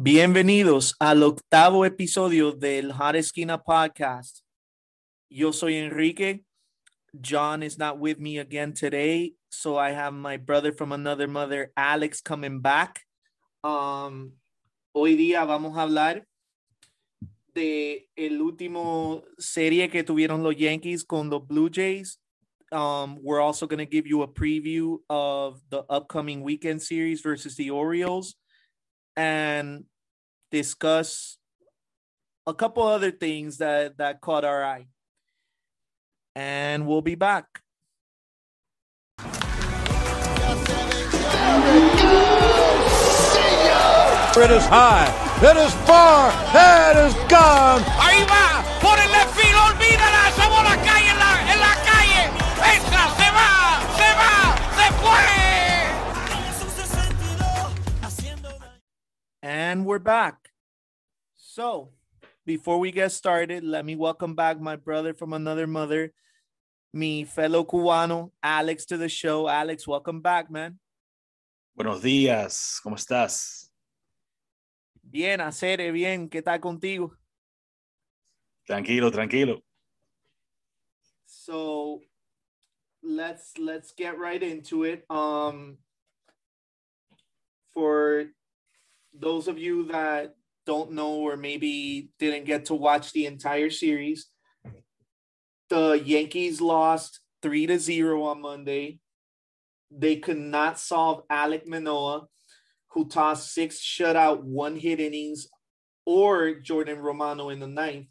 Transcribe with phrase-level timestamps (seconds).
[0.00, 4.44] Bienvenidos al octavo episodio del Hot Esquina podcast.
[5.28, 6.44] Yo soy Enrique.
[7.20, 11.72] John is not with me again today, so I have my brother from another mother,
[11.76, 13.00] Alex, coming back.
[13.64, 14.34] Um,
[14.94, 16.22] hoy día vamos a hablar
[17.52, 22.20] de el último serie que tuvieron los Yankees con los Blue Jays.
[22.70, 27.56] Um, we're also going to give you a preview of the upcoming weekend series versus
[27.56, 28.36] the Orioles
[29.18, 29.84] and
[30.52, 31.38] discuss
[32.46, 34.86] a couple other things that that caught our eye.
[36.36, 37.62] And we'll be back.
[44.36, 45.10] It is high.
[45.42, 46.30] It is far.
[46.54, 47.97] It is gone.
[59.48, 60.50] And we're back.
[61.34, 61.94] So,
[62.44, 66.12] before we get started, let me welcome back my brother from another mother,
[66.92, 69.48] me fellow cubano, Alex, to the show.
[69.48, 70.78] Alex, welcome back, man.
[71.74, 73.70] Buenos días, ¿cómo estás?
[75.02, 77.16] Bien, Acere, bien, ¿qué tal contigo?
[78.66, 79.62] Tranquilo, tranquilo.
[81.24, 82.02] So,
[83.02, 85.06] let's let's get right into it.
[85.08, 85.78] Um,
[87.72, 88.26] for
[89.20, 90.34] those of you that
[90.66, 94.26] don't know or maybe didn't get to watch the entire series,
[95.70, 99.00] the Yankees lost three to zero on Monday.
[99.90, 102.26] They could not solve Alek Manoah,
[102.92, 105.48] who tossed six shutout, one hit innings,
[106.04, 108.06] or Jordan Romano in the ninth.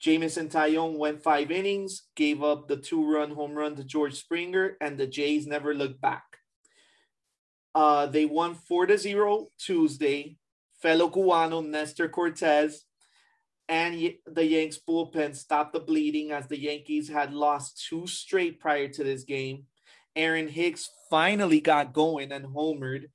[0.00, 4.76] Jameson Taillon went five innings, gave up the two run home run to George Springer,
[4.80, 6.24] and the Jays never looked back.
[7.76, 10.38] Uh, they won four to zero Tuesday.
[10.80, 12.86] Fellow Cubano Nestor Cortes
[13.68, 18.88] and the Yanks bullpen stopped the bleeding as the Yankees had lost two straight prior
[18.88, 19.64] to this game.
[20.14, 23.10] Aaron Hicks finally got going and homered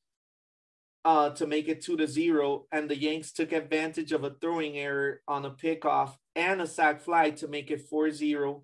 [1.04, 4.78] uh, to make it two to zero, and the Yanks took advantage of a throwing
[4.78, 8.62] error on a pickoff and a sac fly to make it 4-0.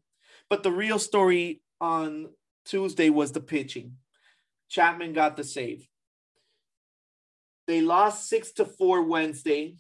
[0.48, 2.30] But the real story on
[2.66, 3.94] Tuesday was the pitching.
[4.70, 5.88] Chapman got the save.
[7.68, 9.76] They lost six to four Wednesday.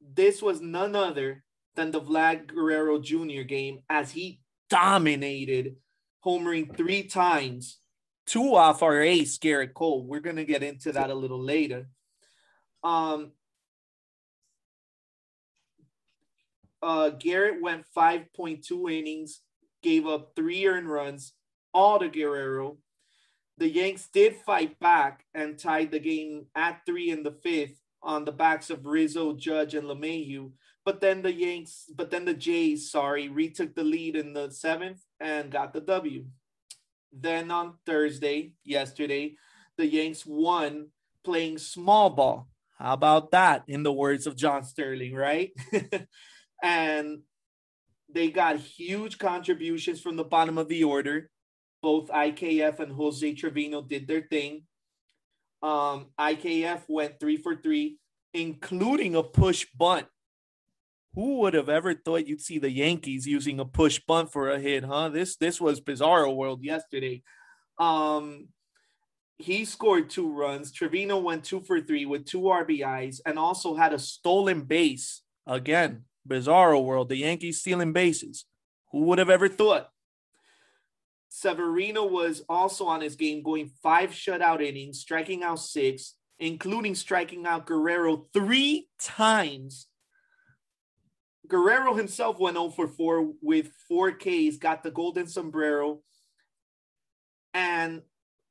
[0.00, 1.44] This was none other
[1.76, 3.42] than the Vlad Guerrero Jr.
[3.42, 5.76] game as he dominated,
[6.24, 7.78] homering three times,
[8.26, 10.04] two off our ace, Gerrit Cole.
[10.04, 11.88] We're gonna get into that a little later.
[12.82, 13.32] Um,
[16.82, 19.40] uh, Gerrit went 5.2 innings,
[19.82, 21.32] gave up three earned runs,
[21.72, 22.78] all to Guerrero.
[23.58, 28.24] The Yanks did fight back and tied the game at three in the fifth on
[28.24, 30.50] the backs of Rizzo, Judge, and LeMahieu.
[30.84, 35.00] But then the Yanks, but then the Jays, sorry, retook the lead in the seventh
[35.20, 36.26] and got the W.
[37.12, 39.36] Then on Thursday, yesterday,
[39.78, 40.88] the Yanks won
[41.24, 42.48] playing small ball.
[42.78, 45.52] How about that, in the words of John Sterling, right?
[46.62, 47.20] and
[48.12, 51.30] they got huge contributions from the bottom of the order.
[51.84, 54.62] Both IKF and Jose Trevino did their thing.
[55.60, 57.98] Um, IKF went three for three,
[58.32, 60.06] including a push bunt.
[61.14, 64.58] Who would have ever thought you'd see the Yankees using a push bunt for a
[64.58, 65.10] hit, huh?
[65.10, 67.22] This this was bizarro world yesterday.
[67.78, 68.48] Um,
[69.36, 70.72] he scored two runs.
[70.72, 75.20] Trevino went two for three with two RBIs and also had a stolen base.
[75.46, 77.10] Again, bizarro world.
[77.10, 78.46] The Yankees stealing bases.
[78.90, 79.90] Who would have ever thought?
[81.36, 87.44] Severino was also on his game, going five shutout innings, striking out six, including striking
[87.44, 89.88] out Guerrero three times.
[91.48, 96.02] Guerrero himself went 0 for 4 with four Ks, got the golden sombrero,
[97.52, 98.02] and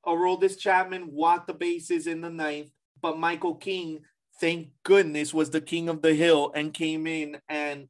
[0.05, 2.71] Aroldis Chapman walked the bases in the ninth.
[3.01, 4.01] But Michael King,
[4.41, 7.87] thank goodness, was the king of the hill and came in and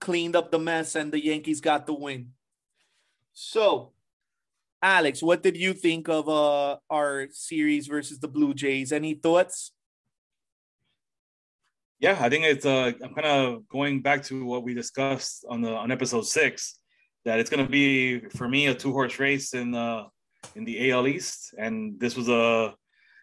[0.00, 2.32] cleaned up the mess, and the Yankees got the win.
[3.32, 3.92] So,
[4.84, 8.92] Alex, what did you think of uh, our series versus the Blue Jays?
[8.92, 9.72] Any thoughts?
[11.98, 15.62] Yeah, I think it's uh I'm kind of going back to what we discussed on
[15.62, 16.78] the on episode 6
[17.24, 20.04] that it's going to be for me a two horse race in uh
[20.54, 22.74] in the AL East and this was a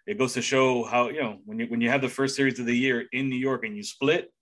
[0.07, 2.57] it goes to show how you know when you when you have the first series
[2.59, 4.33] of the year in New York and you split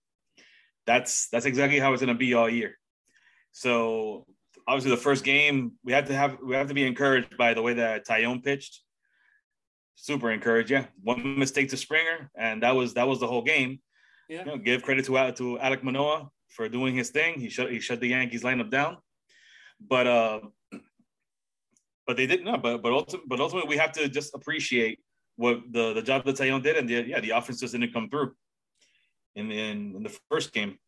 [0.86, 2.78] that's that's exactly how it's going to be all year.
[3.52, 4.24] So
[4.66, 7.62] obviously the first game we have to have we have to be encouraged by the
[7.62, 8.82] way that Taillon pitched.
[9.96, 10.86] Super encouraged, yeah.
[11.02, 13.80] One mistake to Springer, and that was that was the whole game.
[14.28, 14.40] Yeah.
[14.40, 17.38] You know, give credit to to Alek Manoah for doing his thing.
[17.38, 18.98] He shut he shut the Yankees lineup down.
[19.80, 20.40] But uh,
[22.06, 22.44] but they didn't.
[22.44, 25.00] No, but but ultimately, but ultimately, we have to just appreciate
[25.36, 28.08] what the the job that Taillon did, and the, yeah, the offense just didn't come
[28.10, 28.32] through
[29.36, 30.78] in in, in the first game.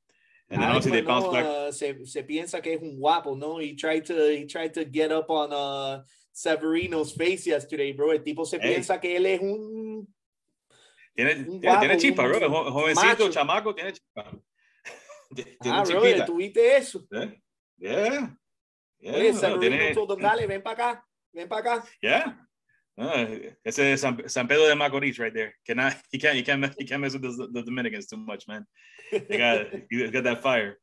[0.53, 1.45] And then Alex obviously they bounced back.
[1.45, 3.59] Manoah se, se piensa que es un guapo, no?
[3.59, 6.03] He tried to he tried to get up on uh
[6.33, 8.11] Severino's face yesterday, bro.
[8.11, 8.75] El tipo se Hey.
[8.77, 10.07] piensa que él es un
[11.15, 12.41] Tiene, un tiene, tiene guapo, chispa, bro.
[12.49, 13.31] Jo- Jovencito, macho.
[13.31, 14.31] chamaco, tiene chispa.
[15.35, 16.27] Tiene Ah, bro, chispita.
[16.27, 17.07] ¿tuviste eso?
[17.11, 17.33] Yeah.
[17.79, 18.37] Yeah.
[19.01, 19.15] Yeah.
[19.17, 21.89] Oye, no, Severino tiene- told him, dale, ven para acá, ven para acá.
[22.03, 22.49] Yeah.
[22.99, 23.27] Uh,
[23.65, 25.55] ese es San, San Pedro de Macorís right there.
[25.67, 28.67] Cannot he can't he can't he can't mess with the, the Dominicans too much, man.
[29.11, 30.79] They got you got that fire.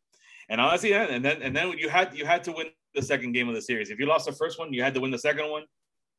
[0.50, 3.33] And honestly, yeah, and then and then you had you had to win the second
[3.33, 3.91] game of the series.
[3.91, 5.63] If you lost the first one, you had to win the second one.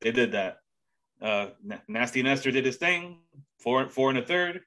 [0.00, 0.58] They did that.
[1.20, 1.48] Uh,
[1.88, 3.18] Nasty Nestor did his thing,
[3.58, 4.60] four four and a third,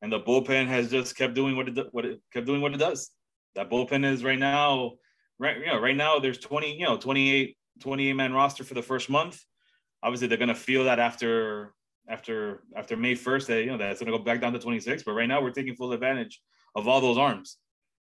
[0.00, 2.78] and the bullpen has just kept doing what it what it kept doing what it
[2.78, 3.10] does.
[3.54, 4.92] That bullpen is right now,
[5.38, 8.82] right you know right now there's 20 you know 28 28 man roster for the
[8.82, 9.44] first month.
[10.02, 11.74] Obviously, they're gonna feel that after
[12.08, 15.02] after after May 1st that you know that's gonna go back down to 26.
[15.02, 16.40] But right now we're taking full advantage
[16.74, 17.56] of all those arms.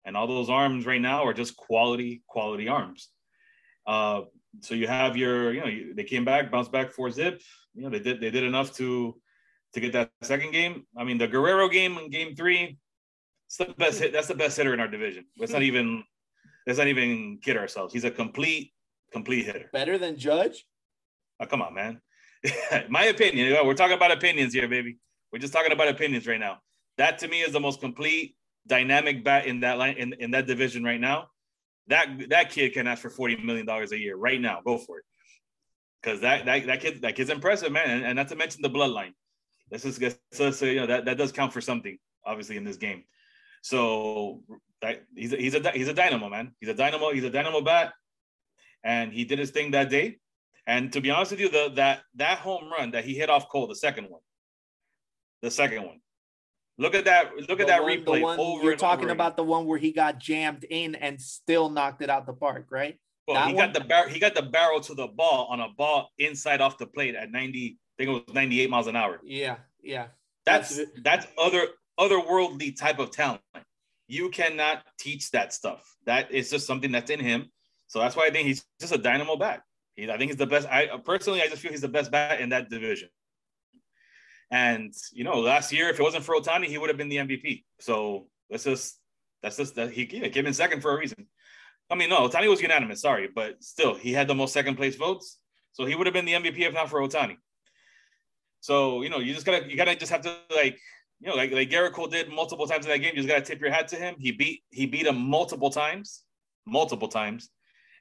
[0.04, 3.10] And all those arms right now are just quality, quality arms.
[3.86, 4.22] Uh,
[4.62, 7.42] so you have your, you know, you, they came back, bounced back four zip.
[7.74, 9.16] You know, they did they did enough to
[9.74, 10.86] to get that second game.
[10.98, 12.78] I mean, the Guerrero game in game three,
[13.48, 14.12] it's the best hit.
[14.12, 15.26] That's the best hitter in our division.
[15.38, 16.04] Let's not even
[16.68, 17.94] let's not even kid ourselves.
[17.94, 18.74] He's a complete,
[19.12, 19.70] complete hitter.
[19.72, 20.66] Better than Judge?
[21.42, 22.00] Oh, come on, man.
[22.90, 23.66] My opinion.
[23.66, 24.98] We're talking about opinions here, baby.
[25.32, 26.60] We're just talking about opinions right now.
[26.98, 28.36] That to me is the most complete
[28.68, 31.30] dynamic bat in that line in, in that division right now.
[31.88, 34.62] That that kid can ask for forty million dollars a year right now.
[34.64, 35.06] Go for it,
[36.02, 37.90] because that that that kid that kid's impressive, man.
[37.90, 39.14] And, and not to mention the bloodline.
[39.72, 40.00] This is
[40.32, 43.04] so, so you know that that does count for something, obviously in this game.
[43.64, 44.44] So
[44.82, 46.52] that he's a, he's a he's a dynamo, man.
[46.60, 47.12] He's a dynamo.
[47.12, 47.94] He's a dynamo bat,
[48.84, 50.20] and he did his thing that day.
[50.68, 53.50] And to be honest with you, the that that home run that he hit off
[53.50, 54.22] Cole, the second one,
[55.42, 56.00] the second one.
[56.78, 57.32] Look at that!
[57.50, 59.78] Look at that one- replay The one over you're talking over about the one where
[59.78, 62.98] he got jammed in and still knocked it out the park, right?
[63.28, 63.68] Well, that he one?
[63.68, 64.10] got the barrel.
[64.10, 67.32] He got the barrel to the ball on a ball inside off the plate at
[67.32, 67.78] ninety.
[68.00, 69.20] I think it was ninety-eight miles an hour.
[69.24, 70.08] Yeah, yeah.
[70.46, 71.68] That's That's that's other
[72.00, 73.42] otherworldly type of talent.
[74.08, 75.84] You cannot teach that stuff.
[76.06, 77.52] That is just something that's in him.
[77.88, 79.62] So that's why I think he's just a dynamo bat.
[79.96, 80.68] He, I think he's the best.
[80.68, 83.10] I uh, personally, I just feel he's the best bat in that division.
[84.50, 87.18] And you know, last year, if it wasn't for Ohtani, he would have been the
[87.18, 87.64] MVP.
[87.80, 89.00] So let's just
[89.42, 91.28] that's just that he yeah, came in second for a reason.
[91.90, 93.02] I mean, no, Ohtani was unanimous.
[93.02, 95.40] Sorry, but still, he had the most second place votes,
[95.72, 97.38] so he would have been the MVP if not for Ohtani.
[98.62, 100.78] So you know, you just gotta you gotta just have to like
[101.20, 103.12] you know like like Gerrit Cole did multiple times in that game.
[103.16, 104.16] You just gotta tip your hat to him.
[104.20, 106.24] He beat he beat him multiple times,
[106.66, 107.50] multiple times,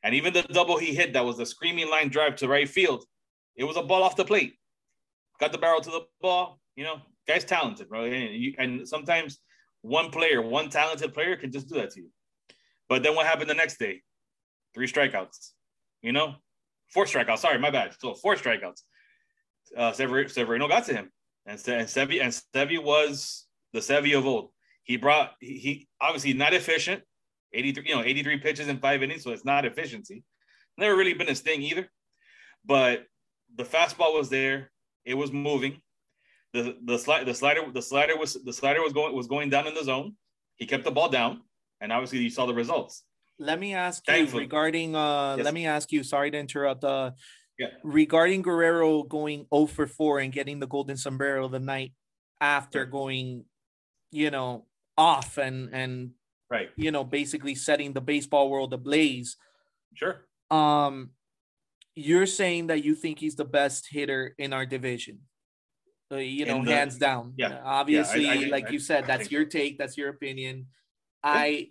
[0.03, 3.05] and even the double he hit that was a screaming line drive to right field.
[3.57, 4.55] It was a ball off the plate.
[5.39, 6.61] Got the barrel to the ball.
[6.77, 8.05] You know, guy's talented, bro.
[8.05, 9.41] And, you, and sometimes
[9.83, 12.09] one player, one talented player, can just do that to you.
[12.89, 14.03] But then what happened the next day?
[14.75, 15.53] Three strikeouts.
[16.03, 16.35] You know,
[16.93, 17.39] four strikeouts.
[17.39, 17.95] Sorry, my bad.
[17.99, 18.83] So four strikeouts.
[19.77, 21.13] Uh, Sever- Severino got to him,
[21.47, 24.51] and and Sevi and Sevi was the Sevi of old.
[24.83, 27.03] He brought he, he obviously not efficient.
[27.53, 30.25] 83, you know, 83 pitches in five innings, so it's not efficiency.
[30.79, 31.89] Never really been his thing either.
[32.65, 33.07] But
[33.57, 34.71] the fastball was there.
[35.05, 35.81] It was moving.
[36.53, 39.67] The the slide the slider the slider was the slider was going was going down
[39.67, 40.17] in the zone.
[40.57, 41.43] He kept the ball down,
[41.81, 43.05] and obviously you saw the results.
[43.39, 45.45] Let me ask you regarding uh Yes.
[45.45, 46.85] let me ask you, sorry to interrupt.
[46.85, 47.13] Uh
[47.59, 47.69] Yeah.
[47.85, 51.93] regarding Guerrero going 0 for 4 and getting the golden sombrero the night
[52.41, 53.45] after going,
[54.11, 54.67] you know,
[54.99, 56.13] off and and
[56.51, 56.71] Right.
[56.77, 59.37] you know, basically setting the baseball world ablaze.
[59.95, 60.27] Sure.
[60.51, 61.11] Um
[61.95, 65.21] you're saying that you think he's the best hitter in our division.
[66.13, 67.35] Uh, you know, the- hands down.
[67.37, 70.67] yeah, Obviously, I- like I- you said, I that's your take, that's your opinion.
[71.23, 71.71] I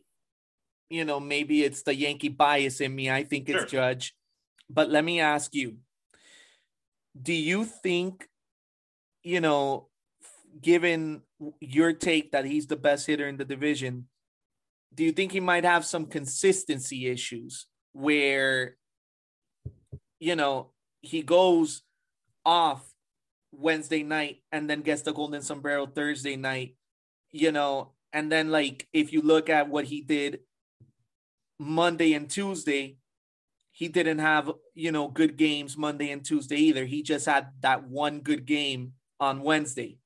[0.91, 3.11] you know, maybe it's the Yankee bias in me.
[3.11, 3.67] I think it's Sure.
[3.67, 4.15] Judge.
[4.71, 5.77] But let me ask you,
[7.21, 8.27] do you think,
[9.23, 9.89] you know,
[10.61, 11.21] given
[11.59, 14.07] your take that he's the best hitter in the division,
[14.93, 18.75] do you think he might have some consistency issues where,
[20.19, 21.83] you know, he goes
[22.45, 22.93] off
[23.51, 26.75] Wednesday night and then gets the golden sombrero Thursday night,
[27.31, 30.39] you know, and then like if you look at what he did
[31.59, 32.97] Monday and Tuesday,
[33.71, 36.85] he didn't have, you know, good games Monday and Tuesday either.
[36.85, 39.99] He just had that one good game on Wednesday.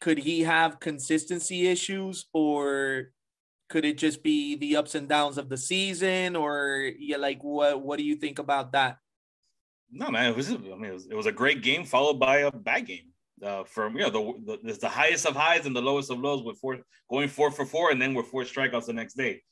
[0.00, 3.10] could he have consistency issues or
[3.68, 7.80] could it just be the ups and downs of the season or yeah like what
[7.82, 8.98] what do you think about that
[9.90, 10.50] No, man, it was.
[10.50, 13.08] I mean, it was, it was a great game followed by a bad game.
[13.42, 16.42] Uh, from you know the, the the highest of highs and the lowest of lows
[16.42, 16.78] with four
[17.10, 19.42] going four for four and then with four strikeouts the next day.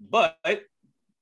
[0.00, 0.36] But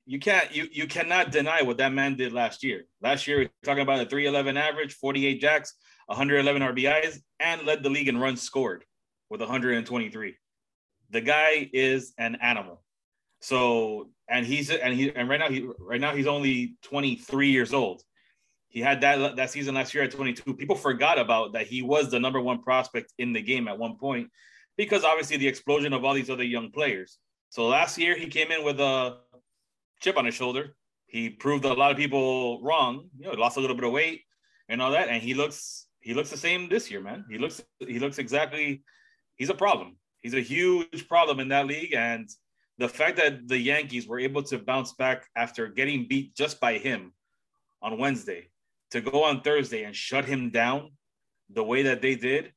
[0.07, 2.85] you can't you you cannot deny what that man did last year.
[3.01, 5.75] Last year, we're talking about a 311 average, 48 jacks,
[6.07, 8.85] 111 RBIs, and led the league in runs scored
[9.31, 10.37] with 123.
[11.15, 12.83] The guy is an animal.
[13.41, 17.73] So and he's and he and right now he right now he's only 23 years
[17.73, 18.03] old.
[18.69, 20.55] He had that that season last year at 22.
[20.55, 23.97] People forgot about that he was the number one prospect in the game at one
[23.97, 24.29] point
[24.77, 27.19] because obviously the explosion of all these other young players.
[27.51, 29.19] So last year he came in with a
[30.01, 30.75] chip on his shoulder.
[31.07, 33.09] He proved a lot of people wrong.
[33.17, 34.23] You know, lost a little bit of weight
[34.69, 37.25] and all that, and he looks he looks the same this year, man.
[37.31, 38.83] He looks he looks exactly.
[39.37, 39.97] He's a problem.
[40.25, 42.27] He's a huge problem in that league, and
[42.79, 46.79] the fact that the Yankees were able to bounce back after getting beat just by
[46.79, 47.13] him
[47.83, 48.49] on Wednesday
[48.93, 50.93] to go on Thursday and shut him down
[51.51, 52.53] the way that they did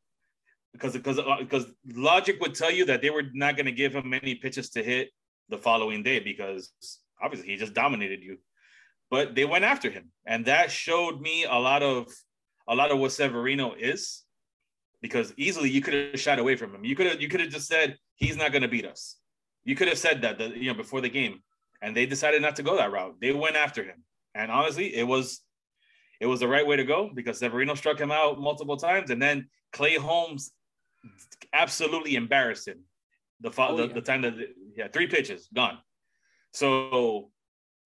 [0.72, 3.94] because because because uh, logic would tell you that they were not going to give
[3.94, 5.10] him many pitches to hit
[5.50, 6.72] the following day because
[7.22, 8.38] obviously he just dominated you.
[9.12, 12.08] But they went after him and that showed me a lot of
[12.68, 14.24] a lot of what Severino is
[15.02, 17.50] because easily you could have shied away from him you could have you could have
[17.50, 19.18] just said he's not going to beat us
[19.64, 21.42] you could have said that the, you know before the game
[21.82, 24.04] and they decided not to go that route they went after him
[24.36, 25.42] and honestly it was
[26.20, 29.22] it was the right way to go because Severino struck him out multiple times, and
[29.22, 30.52] then Clay Holmes
[31.54, 32.80] absolutely embarrassed him.
[33.42, 33.94] The oh, the, yeah.
[33.94, 34.34] the time that
[34.76, 35.78] yeah, three pitches gone.
[36.54, 37.30] So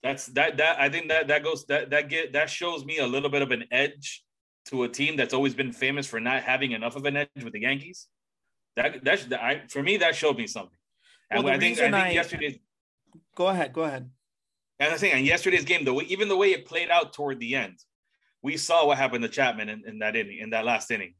[0.01, 3.07] that's that that I think that that goes that that get that shows me a
[3.07, 4.23] little bit of an edge
[4.71, 7.53] to a team that's always been famous for not having enough of an edge with
[7.53, 8.07] the Yankees.
[8.77, 10.77] That that's that, I, for me that showed me something.
[11.29, 12.57] And well, I think I think I, yesterday's.
[13.35, 13.73] Go ahead.
[13.73, 14.09] Go ahead.
[14.79, 17.39] And I think in yesterday's game, the way, even the way it played out toward
[17.39, 17.77] the end,
[18.41, 21.13] we saw what happened to Chapman in, in that inning, in that last inning.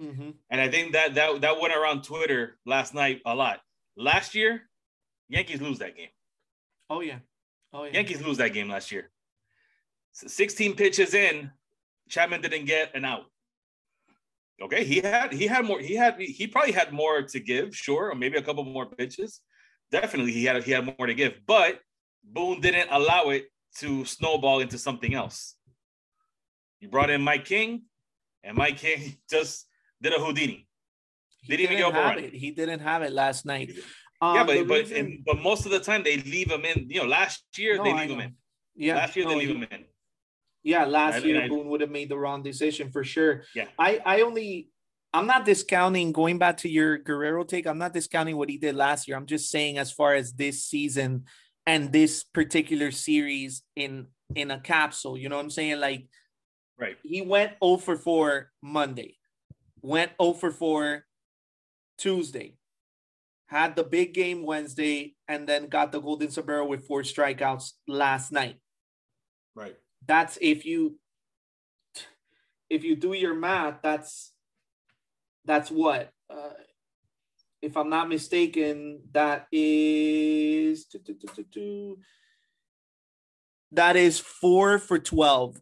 [0.00, 0.30] Mm-hmm.
[0.50, 3.60] And I think that that that went around Twitter last night a lot.
[3.96, 4.62] Last year,
[5.28, 6.08] Yankees lose that game.
[6.90, 7.18] Oh yeah,
[7.72, 7.92] oh yeah.
[7.94, 9.10] Yankees lose that game last year.
[10.12, 11.50] 16 pitches in,
[12.10, 13.24] Chapman didn't get an out.
[14.62, 15.80] Okay, he had he had more.
[15.80, 19.40] He had he probably had more to give, sure, or maybe a couple more pitches.
[19.90, 21.80] Definitely, he had he had more to give, but
[22.22, 23.46] Boone didn't allow it
[23.78, 25.56] to snowball into something else.
[26.80, 27.84] You brought in Mike King,
[28.44, 29.66] and Mike King just
[30.02, 30.66] did a Houdini.
[31.42, 32.34] He didn't, didn't have it.
[32.34, 33.72] He didn't have it last night.
[34.20, 35.22] Um, yeah, but but reason...
[35.24, 36.86] but most of the time they leave him in.
[36.90, 38.34] You know, last year no, they leave him in.
[38.76, 39.84] Yeah, last year no, they leave him in.
[40.62, 43.44] Yeah, last year Boone would have made the wrong decision for sure.
[43.54, 44.68] Yeah, I I only
[45.12, 47.66] I'm not discounting going back to your Guerrero take.
[47.66, 49.16] I'm not discounting what he did last year.
[49.16, 51.24] I'm just saying as far as this season
[51.66, 55.16] and this particular series in in a capsule.
[55.16, 55.80] You know what I'm saying?
[55.80, 56.08] Like
[56.80, 56.96] Right.
[57.02, 59.18] He went 0 for 4 Monday,
[59.82, 61.04] went 0 for 4
[61.98, 62.56] Tuesday,
[63.46, 68.32] had the big game Wednesday, and then got the Golden Sombrero with four strikeouts last
[68.32, 68.56] night.
[69.54, 69.76] Right.
[70.06, 70.98] That's if you
[72.68, 74.32] if you do your math, that's
[75.44, 76.50] that's what uh,
[77.62, 80.86] if I'm not mistaken, that is
[83.72, 85.60] that is four for 12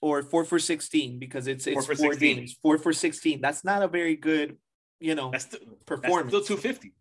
[0.00, 2.56] or four for 16 because it's it's four, four games.
[2.62, 3.40] Four for 16.
[3.40, 4.56] That's not a very good,
[5.00, 6.32] you know, that's still, performance.
[6.32, 6.92] That's still 250.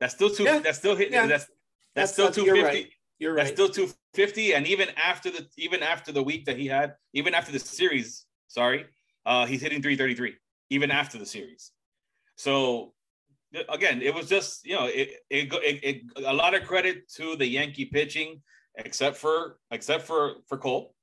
[0.00, 0.44] That's still two.
[0.44, 0.58] Yeah.
[0.58, 1.14] That's still hitting.
[1.14, 1.26] Yeah.
[1.26, 1.46] That's,
[1.94, 2.62] that's, that's still 250.
[2.62, 2.92] Right.
[3.18, 3.44] You're right.
[3.44, 4.54] That's still 250.
[4.54, 8.26] And even after the even after the week that he had, even after the series,
[8.48, 8.86] sorry,
[9.24, 10.34] uh, he's hitting 333,
[10.70, 11.70] even after the series.
[12.36, 12.92] So
[13.68, 17.36] again, it was just, you know, it, it, it, it a lot of credit to
[17.36, 18.42] the Yankee pitching,
[18.76, 20.94] except for except for for Cole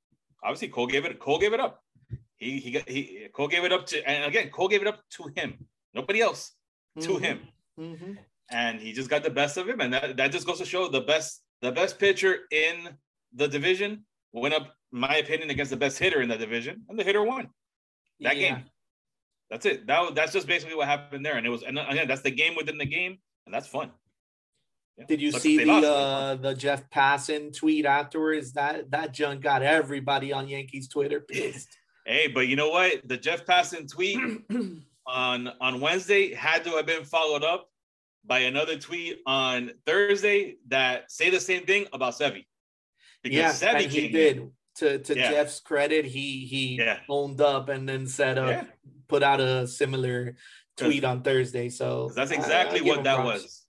[0.42, 1.82] obviously Cole gave it Cole gave it up.
[2.36, 5.00] He he got he Cole gave it up to and again Cole gave it up
[5.12, 6.52] to him, nobody else,
[7.00, 7.24] to mm-hmm.
[7.24, 7.40] him.
[7.78, 8.12] Mm-hmm.
[8.50, 10.88] And he just got the best of him, and that, that just goes to show
[10.88, 12.90] the best the best pitcher in
[13.34, 17.04] the division went up, my opinion, against the best hitter in the division, and the
[17.04, 17.48] hitter won
[18.20, 18.56] that yeah.
[18.56, 18.64] game.
[19.50, 19.86] That's it.
[19.86, 22.54] That that's just basically what happened there, and it was and again that's the game
[22.56, 23.90] within the game, and that's fun.
[25.08, 28.52] Did you see the uh, the Jeff Passan tweet afterwards?
[28.52, 31.68] That that junk got everybody on Yankees Twitter pissed.
[32.04, 33.06] Hey, but you know what?
[33.06, 34.18] The Jeff Passan tweet
[35.06, 37.68] on on Wednesday had to have been followed up
[38.24, 42.46] by another tweet on Thursday that say the same thing about Sevi.
[43.22, 44.36] Because yeah, Sevy he did.
[44.38, 44.50] In.
[44.76, 45.30] To to yeah.
[45.30, 47.00] Jeff's credit, he he yeah.
[47.06, 48.64] owned up and then said uh, yeah.
[49.06, 50.36] put out a similar
[50.78, 51.68] tweet on Thursday.
[51.68, 53.42] So that's I- I exactly what that props.
[53.42, 53.66] was.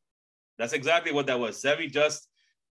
[0.58, 1.62] That's exactly what that was.
[1.62, 2.30] Sevi just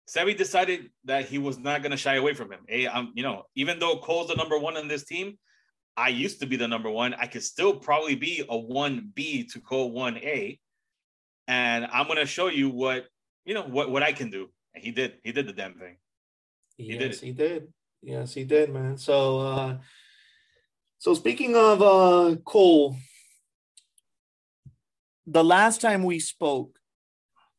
[0.08, 2.60] Sevi decided that he was not going to shy away from him.
[2.68, 5.38] Hey, I'm you know even though Cole's the number one on this team,
[5.96, 7.14] I used to be the number one.
[7.14, 10.58] I could still probably be a one B to Cole one A,
[11.48, 13.06] and I'm going to show you what
[13.44, 14.50] you know what what I can do.
[14.74, 15.14] And he did.
[15.24, 15.96] He did the damn thing.
[16.76, 17.20] He yes, did it.
[17.20, 17.68] he did.
[18.02, 18.96] Yes, he did, man.
[18.96, 19.78] So, uh,
[20.98, 22.96] so speaking of uh, Cole,
[25.26, 26.78] the last time we spoke,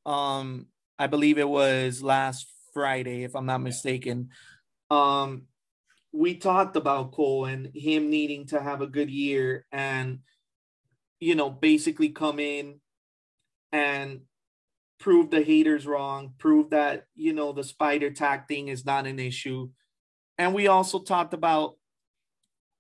[0.06, 0.68] um,
[0.98, 4.30] I believe it was last Friday, if I'm not mistaken.
[4.90, 5.48] Um,
[6.14, 10.20] we talked about Cole and him needing to have a good year and,
[11.20, 12.80] you know, basically come in
[13.72, 14.22] and
[15.00, 19.20] prove the haters wrong, prove that, you know, the spider tack thing is not an
[19.20, 19.70] issue.
[20.38, 21.76] And we also talked about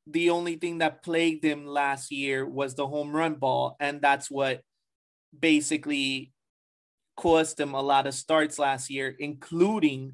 [0.06, 3.76] the only thing that plagued him last year was the home run ball.
[3.80, 4.62] And that's what
[5.38, 6.34] basically
[7.16, 10.14] cost him a lot of starts last year, including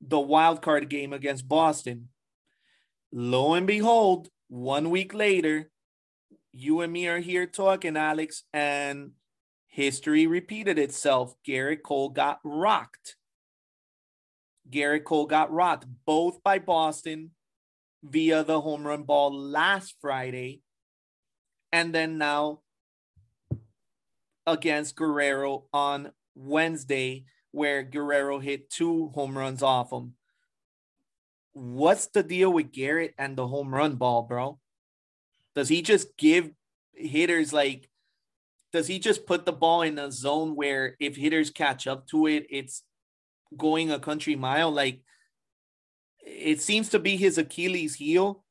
[0.00, 2.08] the wild card game against Boston.
[3.12, 5.70] Lo and behold, one week later,
[6.52, 9.12] you and me are here talking, Alex, and
[9.78, 11.36] history repeated itself.
[11.46, 13.14] Gerrit Cole got rocked.
[14.68, 17.30] Gerrit Cole got rocked both by Boston
[18.02, 20.62] via the home run ball last Friday,
[21.72, 22.62] and then now
[24.48, 30.14] against Guerrero on Wednesday, where Guerrero hit two home runs off him.
[31.52, 34.58] What's the deal with Gerrit and the home run ball, bro?
[35.54, 36.50] Does he just give
[36.94, 37.87] hitters like
[38.78, 42.28] does he just put the ball in a zone where if hitters catch up to
[42.28, 42.84] it, it's
[43.56, 44.70] going a country mile?
[44.70, 45.00] Like
[46.24, 48.44] it seems to be his Achilles heel,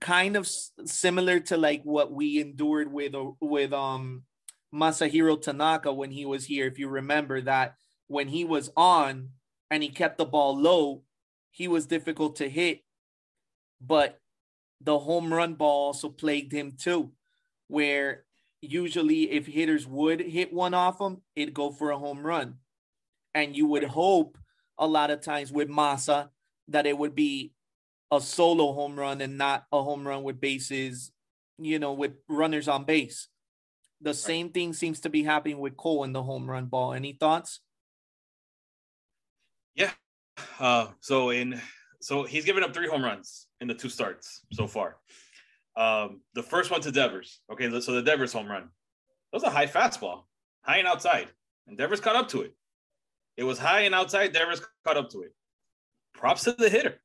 [0.00, 0.48] kind of
[0.84, 4.22] similar to like what we endured with uh, with um
[4.72, 6.68] Masahiro Tanaka when he was here.
[6.68, 7.74] If you remember that
[8.06, 9.30] when he was on
[9.72, 11.02] and he kept the ball low,
[11.50, 12.84] he was difficult to hit,
[13.80, 14.20] but
[14.80, 17.10] the home run ball also plagued him too,
[17.66, 18.25] where
[18.70, 22.56] usually if hitters would hit one off him, it'd go for a home run.
[23.34, 24.38] And you would hope
[24.78, 26.30] a lot of times with Masa
[26.68, 27.52] that it would be
[28.10, 31.12] a solo home run and not a home run with bases,
[31.58, 33.28] you know, with runners on base.
[34.00, 36.92] The same thing seems to be happening with Cole in the home run ball.
[36.92, 37.60] Any thoughts?
[39.74, 39.90] Yeah.
[40.58, 41.60] Uh, so in
[42.00, 44.96] so he's given up three home runs in the two starts so far.
[45.76, 47.40] Um, the first one to Devers.
[47.52, 48.62] Okay, so the Devers home run.
[48.62, 50.24] That was a high fastball,
[50.62, 51.28] high and outside,
[51.66, 52.54] and Devers caught up to it.
[53.36, 54.32] It was high and outside.
[54.32, 55.34] Devers caught up to it.
[56.14, 57.00] Props to the hitter.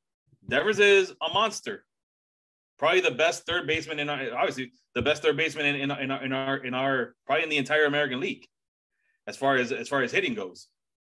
[0.48, 1.84] Devers is a monster.
[2.78, 6.10] Probably the best third baseman in our, obviously the best third baseman in, in, in
[6.10, 8.46] our in our in our probably in the entire American League,
[9.26, 10.68] as far as as far as hitting goes.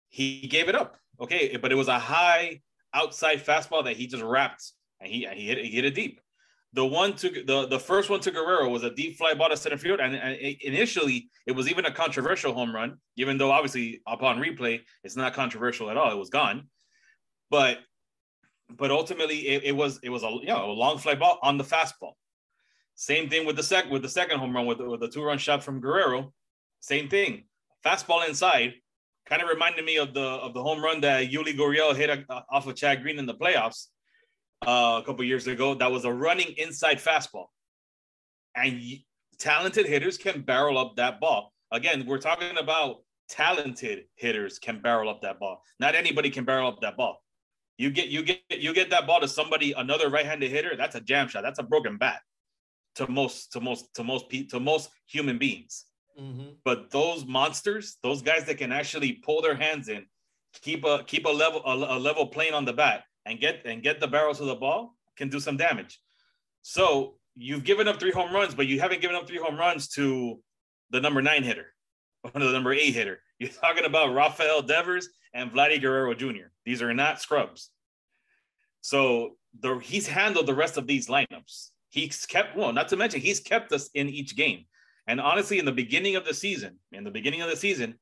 [0.08, 0.96] He gave it up.
[1.20, 2.62] Okay, but it was a high
[2.94, 6.20] outside fastball that he just wrapped and he he hit he hit it deep.
[6.74, 9.56] The one to the the first one to Guerrero was a deep fly ball to
[9.56, 14.00] center field, and, and initially it was even a controversial home run, even though obviously
[14.06, 16.10] upon replay it's not controversial at all.
[16.10, 16.68] It was gone,
[17.50, 17.78] but
[18.70, 21.58] but ultimately it, it was it was a you know a long fly ball on
[21.58, 22.14] the fastball.
[22.94, 25.22] Same thing with the sec with the second home run with the, with the two
[25.22, 26.32] run shot from Guerrero.
[26.80, 27.44] Same thing,
[27.84, 28.72] fastball inside.
[29.26, 32.40] Kind of reminded me of the of the home run that Yuli Gurriel hit uh,
[32.50, 33.88] off of Chad Green in the playoffs
[34.66, 35.74] uh, a couple years ago.
[35.74, 37.46] That was a running inside fastball,
[38.56, 39.04] and y-
[39.38, 41.52] talented hitters can barrel up that ball.
[41.70, 45.62] Again, we're talking about talented hitters can barrel up that ball.
[45.80, 47.22] Not anybody can barrel up that ball.
[47.78, 50.76] You get you get you get that ball to somebody another right-handed hitter.
[50.76, 51.42] That's a jam shot.
[51.42, 52.20] That's a broken bat
[52.96, 55.86] to most to most to most pe- to most human beings.
[56.20, 56.50] Mm-hmm.
[56.64, 60.06] But those monsters, those guys that can actually pull their hands in,
[60.60, 63.82] keep a keep a level a, a level plane on the bat, and get and
[63.82, 66.00] get the barrel to the ball, can do some damage.
[66.62, 69.88] So you've given up three home runs, but you haven't given up three home runs
[69.90, 70.40] to
[70.90, 71.72] the number nine hitter,
[72.22, 73.20] or the number eight hitter.
[73.38, 76.50] You're talking about Rafael Devers and Vladdy Guerrero Jr.
[76.64, 77.70] These are not scrubs.
[78.80, 81.70] So the he's handled the rest of these lineups.
[81.88, 84.64] He's kept well, not to mention he's kept us in each game.
[85.06, 87.96] And honestly, in the beginning of the season, in the beginning of the season,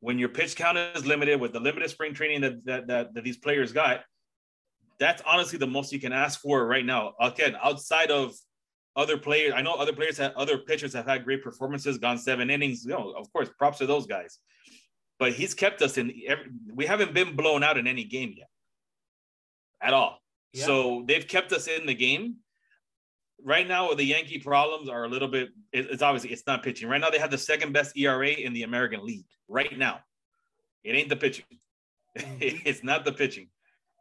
[0.00, 3.24] when your pitch count is limited with the limited spring training that that, that, that
[3.24, 4.00] these players got,
[5.00, 7.14] that's honestly the most you can ask for right now.
[7.20, 8.34] Again, outside of
[8.96, 12.50] other players, I know other players have other pitchers have had great performances, gone seven
[12.50, 12.84] innings.
[12.84, 14.38] You know, of course, props to those guys.
[15.18, 16.12] But he's kept us in.
[16.26, 18.48] Every, we haven't been blown out in any game yet,
[19.80, 20.18] at all.
[20.52, 20.64] Yeah.
[20.66, 22.36] So they've kept us in the game.
[23.42, 25.48] right now the Yankee problems are a little bit.
[25.72, 26.88] it- It's obviously it's not pitching.
[26.88, 29.24] Right now they have the second best ERA in the American League.
[29.48, 30.00] Right now,
[30.84, 31.44] it ain't the pitching.
[32.18, 32.38] Mm-hmm.
[32.66, 33.48] it's not the pitching.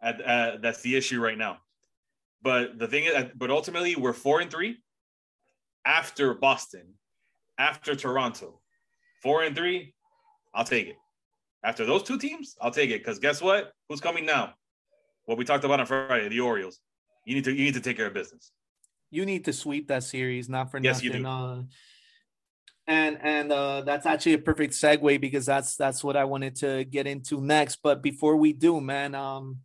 [0.01, 1.57] At- uh, that's the issue right now.
[2.41, 4.77] But the thing is, but ultimately we're four and three
[5.85, 6.93] after Boston,
[7.57, 8.61] after Toronto,
[9.21, 9.93] four and three.
[10.53, 10.95] I'll take it.
[11.63, 12.99] After those two teams, I'll take it.
[12.99, 13.73] Because guess what?
[13.89, 14.53] Who's coming now?
[15.25, 16.79] What we talked about on Friday, the Orioles.
[17.25, 18.51] You need to you need to take care of business.
[19.11, 21.23] you need to sweep that series, not for Yes, you nothing.
[21.23, 21.29] do.
[21.29, 21.61] Uh,
[22.87, 26.85] and and uh, that's actually a perfect segue because that's that's what I wanted to
[26.85, 27.79] get into next.
[27.83, 29.59] But before we do, man, um,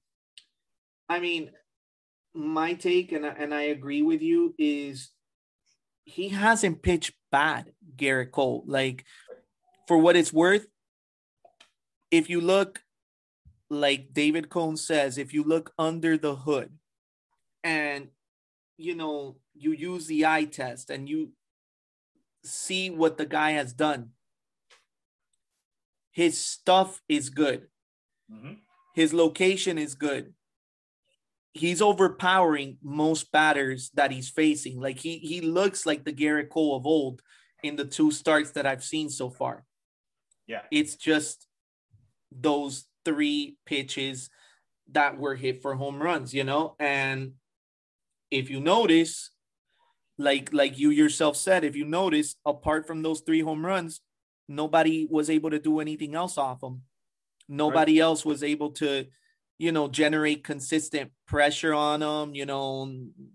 [1.08, 1.50] I mean,
[2.34, 5.10] my take and I- and I agree with you is
[6.04, 8.64] he hasn't pitched bad, Gerrit Cole.
[8.66, 9.04] Like
[9.86, 10.66] for what it's worth,
[12.10, 12.82] if you look,
[13.70, 16.78] like David Cone says, if you look under the hood,
[17.62, 18.10] and
[18.76, 21.32] you know you use the eye test and you
[22.44, 24.12] see what the guy has done
[26.10, 27.70] his stuff is good
[28.30, 28.60] Mhm.
[28.94, 30.34] his location is good
[31.54, 34.80] he's overpowering most batters that he's facing.
[34.80, 37.22] Like he he looks like the Gerrit Cole of old
[37.62, 39.64] in the two starts that I've seen so far.
[40.46, 40.60] Yeah.
[40.70, 41.46] it's just
[42.30, 44.28] those three pitches
[44.92, 46.74] that were hit for home runs you know?
[46.78, 47.32] And
[48.30, 49.30] if you notice
[50.18, 54.00] like like you yourself said if you notice apart from those three home runs
[54.48, 56.82] nobody was able to do anything else off them
[57.48, 59.06] nobody else was able to
[59.58, 62.92] you know generate consistent pressure on him you know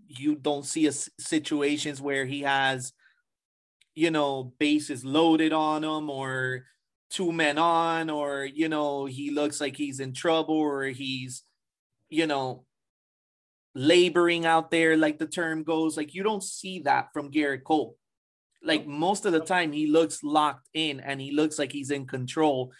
[0.07, 2.93] you don't see a situations where he has
[3.95, 6.65] you know bases loaded on him or
[7.09, 11.43] two men on or you know he looks like he's in trouble or he's
[12.09, 12.65] you know
[13.75, 15.97] laboring out there like the term goes.
[15.97, 17.95] Like you don't see that from Gerrit Cole.
[18.63, 22.05] Like most of the time he looks locked in and he looks like he's in
[22.05, 22.73] control.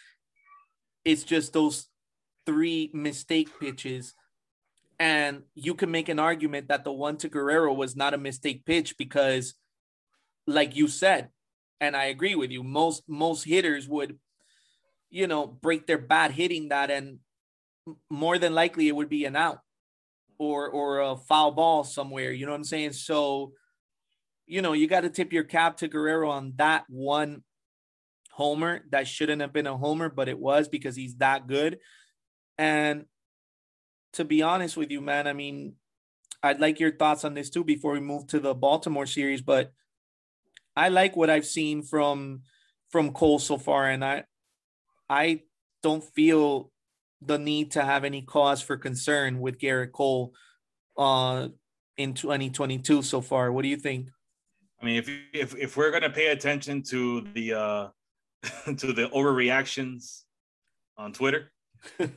[1.06, 1.88] It's just those
[2.49, 4.15] three mistake pitches
[4.99, 8.65] and you can make an argument that the one to Guerrero was not a mistake
[8.65, 9.53] pitch because
[10.47, 11.29] like you said
[11.79, 14.17] and I agree with you most most hitters would
[15.12, 17.19] you know break their bat hitting that and
[18.09, 19.59] more than likely it would be an out
[20.39, 22.93] or or a foul ball somewhere you know what I'm saying?
[22.93, 23.53] So
[24.47, 27.43] you know you got to tip your cap to Guerrero on that one
[28.31, 31.77] homer that shouldn't have been a homer but it was because he's that good
[32.60, 33.06] and
[34.13, 35.74] to be honest with you man I mean
[36.43, 39.72] I'd like your thoughts on this too before we move to the Baltimore series but
[40.80, 42.43] I like what I've seen from
[42.89, 44.24] from Cole so far, and I
[45.10, 45.41] I
[45.84, 46.72] don't feel
[47.22, 50.34] the need to have any cause for concern with Gerrit Cole
[50.98, 51.50] uh
[51.98, 53.52] in 2022 so far.
[53.52, 54.10] What do you think?
[54.82, 57.88] I mean, if if if we're gonna pay attention to the uh
[58.78, 60.24] to the overreactions
[60.98, 61.52] on Twitter,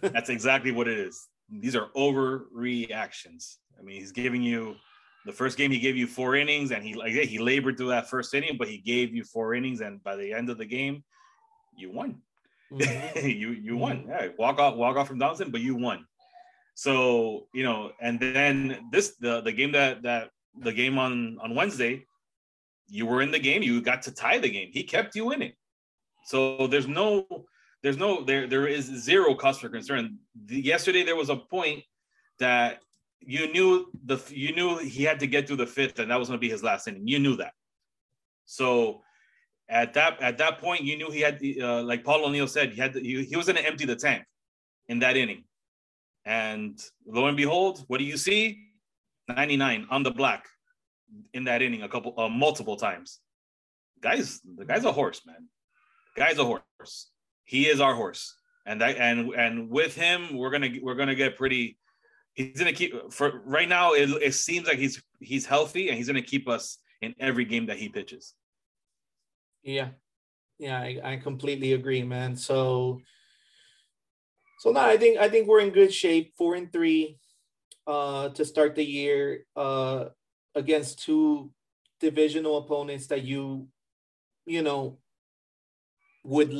[0.01, 1.29] that's exactly what it is.
[1.51, 3.57] These are overreactions.
[3.79, 4.77] I mean, he's giving you
[5.25, 8.09] the first game he gave you four innings, and he like he labored through that
[8.09, 11.05] first inning, but he gave you four innings, and by the end of the game,
[11.77, 12.19] you won.
[12.73, 13.27] Mm-hmm.
[13.27, 13.99] you you won.
[13.99, 14.11] Mm-hmm.
[14.11, 16.07] Yeah, walk off walk off from Donaldson, but you won.
[16.75, 21.55] So you know, and then this the the game that that the game on on
[21.55, 22.07] Wednesday,
[22.89, 23.63] you were in the game.
[23.63, 24.71] You got to tie the game.
[24.73, 25.55] He kept you in it.
[26.25, 27.27] So there's no
[27.83, 30.19] there's no there there is zero cause for concern.
[30.47, 31.83] The, yesterday there was a point
[32.39, 32.81] that
[33.21, 36.29] you knew the you knew he had to get through the fifth, and that was
[36.29, 37.07] going to be his last inning.
[37.07, 37.53] You knew that.
[38.45, 39.03] So
[39.69, 42.81] at that at that point, you knew he had uh, like Paul O'Neill said, he
[42.81, 44.25] had to, he, he was going to empty the tank
[44.89, 45.45] in that inning.
[46.25, 48.69] And lo and behold, what do you see?
[49.29, 50.47] 99 on the black
[51.33, 53.21] in that inning a couple uh, multiple times.
[54.01, 55.49] Guys, the guy's a horse, man.
[56.17, 57.12] Guy's a horse.
[57.45, 58.35] He is our horse.
[58.67, 61.79] And that and and with him, we're gonna we're gonna get pretty.
[62.35, 63.93] He's gonna keep for right now.
[63.95, 67.67] It, it seems like he's he's healthy and he's gonna keep us in every game
[67.67, 68.35] that he pitches.
[69.63, 69.89] Yeah.
[70.59, 72.37] Yeah, I, I completely agree, man.
[72.37, 73.01] So
[74.61, 76.35] so no, I think I think we're in good shape.
[76.39, 77.19] Four and three
[77.85, 80.05] uh to start the year uh
[80.55, 81.51] against two
[81.99, 83.67] divisional opponents that you
[84.47, 84.99] you know
[86.23, 86.53] would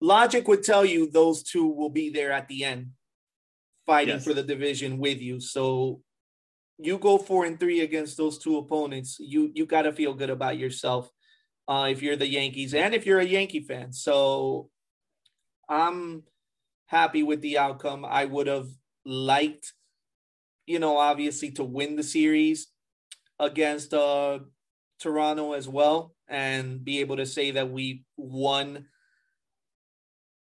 [0.00, 2.90] logic would tell you those two will be there at the end
[3.86, 4.24] fighting Yes.
[4.24, 5.40] for the division with you.
[5.40, 6.02] So
[6.78, 10.30] you go four and three against those two opponents, you you got to feel good
[10.30, 11.10] about yourself
[11.68, 13.92] uh, if you're the Yankees and if you're a Yankee fan.
[13.92, 14.70] So
[15.68, 16.22] I'm
[16.86, 18.04] happy with the outcome.
[18.04, 18.68] I would have
[19.04, 19.72] liked,
[20.66, 22.68] you know, obviously to win the series
[23.38, 24.38] against uh,
[25.00, 28.86] Toronto as well and be able to say that we won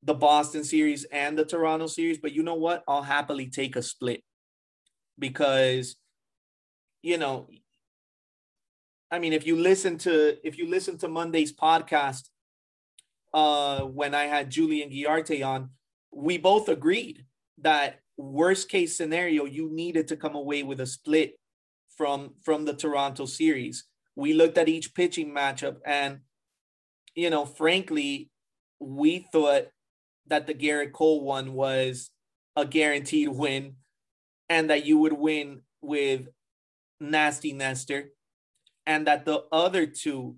[0.03, 2.17] the Boston series and the Toronto series.
[2.17, 2.83] But you know what?
[2.87, 4.23] I'll happily take a split
[5.17, 5.95] because,
[7.01, 7.49] you know,
[9.11, 12.23] I mean, if you listen to if you listen to Monday's podcast,
[13.33, 15.69] uh, when I had Julian Guillarte on,
[16.11, 17.25] we both agreed
[17.59, 21.39] that worst case scenario, you needed to come away with a split
[21.95, 23.85] from from the Toronto series.
[24.15, 26.19] We looked at each pitching matchup, and
[27.15, 28.29] you know, frankly,
[28.79, 29.67] we thought
[30.29, 32.09] that the Gerrit Cole one was
[32.55, 33.75] a guaranteed win,
[34.49, 36.27] and that you would win with
[36.99, 38.09] Nasty Nestor,
[38.85, 40.37] and that the other two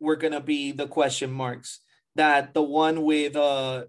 [0.00, 1.80] were gonna be the question marks.
[2.14, 3.84] That the one with uh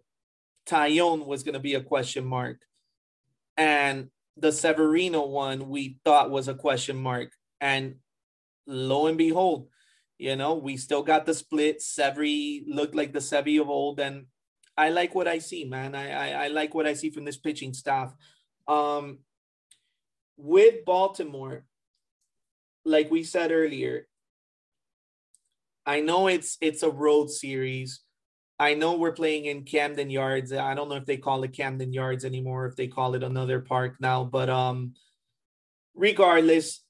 [0.68, 2.60] Taillon was gonna be a question mark
[3.58, 7.32] and the Severino one we thought was a question mark.
[7.60, 7.96] And
[8.68, 9.68] lo and behold,
[10.20, 11.82] you know, we still got the split.
[11.82, 14.00] Severi looked like the Sevy of old.
[14.00, 14.28] And
[14.78, 15.96] I like what I see, man.
[15.96, 18.13] I, I, I like what I see from this pitching staff.
[18.68, 19.20] Um,
[20.38, 21.66] with Baltimore,
[22.86, 24.08] like we said earlier,
[25.86, 28.02] I know it's it's a road series.
[28.60, 30.52] I know we're playing in Camden Yards.
[30.52, 33.62] I don't know if they call it Camden Yards anymore, if they call it another
[33.62, 34.94] park now, but um
[35.96, 36.84] regardless,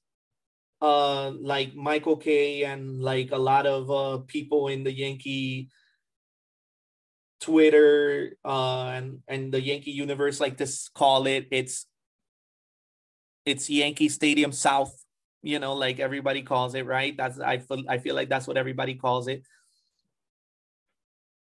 [0.82, 5.70] uh like Michael Kay and like a lot of uh people in the Yankee
[7.40, 11.86] Twitter uh and and the Yankee universe like to call it it's
[13.46, 14.92] it's Yankee Stadium South,
[15.42, 17.16] you know, like everybody calls it, right?
[17.16, 19.42] That's I feel I feel like that's what everybody calls it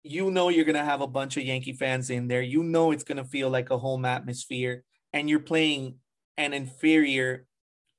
[0.09, 2.43] you know you're to have a bunch of Yankee fans in there.
[2.43, 4.85] You know it's to feel like a home atmosphere.
[5.13, 5.97] And you're playing
[6.37, 7.47] an inferior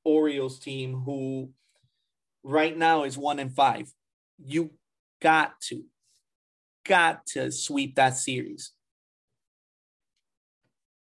[0.06, 1.50] Orioles team who
[2.44, 3.92] right now is one and five.
[4.38, 4.72] You
[5.22, 5.84] got to,
[6.88, 8.72] got to sweep that series.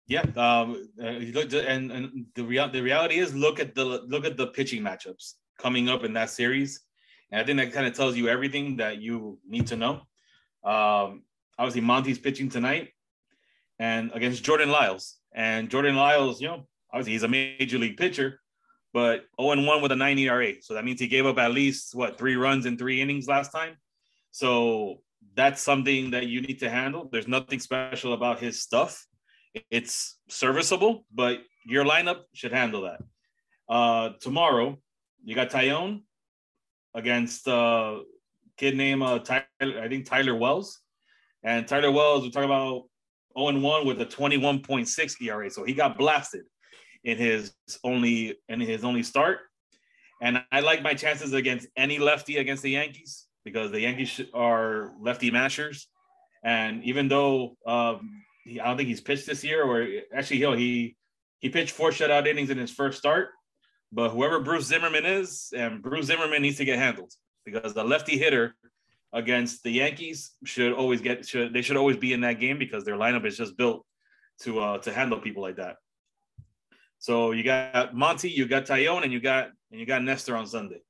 [0.07, 4.47] Yeah, um, uh, and and the the reality is look at the look at the
[4.47, 6.81] pitching matchups coming up in that series,
[7.31, 10.01] and I think that kind of tells you everything that you need to know.
[10.63, 11.23] Um,
[11.59, 12.89] obviously, Monty's pitching tonight
[13.79, 15.17] and against Jordan Lyles.
[15.33, 18.39] And Jordan Lyles, you know, obviously he's a major league pitcher,
[18.93, 20.53] but 0 1 with a 9 ERA.
[20.61, 23.51] So that means he gave up at least what three runs in three innings last
[23.51, 23.77] time.
[24.31, 25.01] So
[25.35, 27.09] that's something that you need to handle.
[27.11, 29.05] There's nothing special about his stuff.
[29.71, 33.01] It's serviceable, but your lineup should handle that.
[33.67, 34.77] Uh, tomorrow,
[35.23, 36.01] you got Taillon
[36.93, 37.99] against uh,
[38.57, 40.79] kid named uh, Tyler, I think Tyler Wells.
[41.43, 42.83] And Tyler Wells, we're talking about
[43.37, 45.49] 0 1 with a 21.6 ERA.
[45.49, 46.43] So he got blasted
[47.03, 47.53] in his
[47.83, 49.39] only in his only start.
[50.21, 54.91] And I like my chances against any lefty against the Yankees because the Yankees are
[55.01, 55.87] lefty mashers.
[56.43, 60.53] And even though um, he, I don't think he's pitched this year, or actually he'll,
[60.53, 60.95] he
[61.39, 63.29] he pitched four shutout innings in his first start.
[63.91, 67.11] But whoever Bruce Zimmermann is, and Bruce Zimmermann needs to get handled
[67.43, 68.55] because the lefty hitter
[69.11, 72.83] against the Yankees should always get should they should always be in that game because
[72.85, 73.85] their lineup is just built
[74.41, 75.77] to uh to handle people like that.
[76.99, 80.45] So you got Monty, you got Taillon, and you got and you got Nestor on
[80.45, 80.81] Sunday.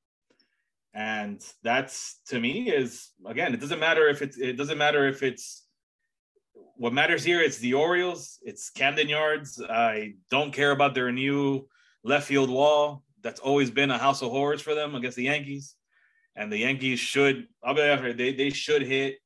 [0.93, 5.21] And that's to me is again, it doesn't matter if it's it doesn't matter if
[5.23, 5.65] it's
[6.75, 7.41] what matters here.
[7.41, 9.61] It's the Orioles, it's Camden Yards.
[9.61, 11.67] I don't care about their new
[12.03, 13.03] left field wall.
[13.21, 15.75] That's always been a house of horrors for them against the Yankees
[16.35, 17.47] and the Yankees should.
[17.63, 19.17] I'll be after they they should hit.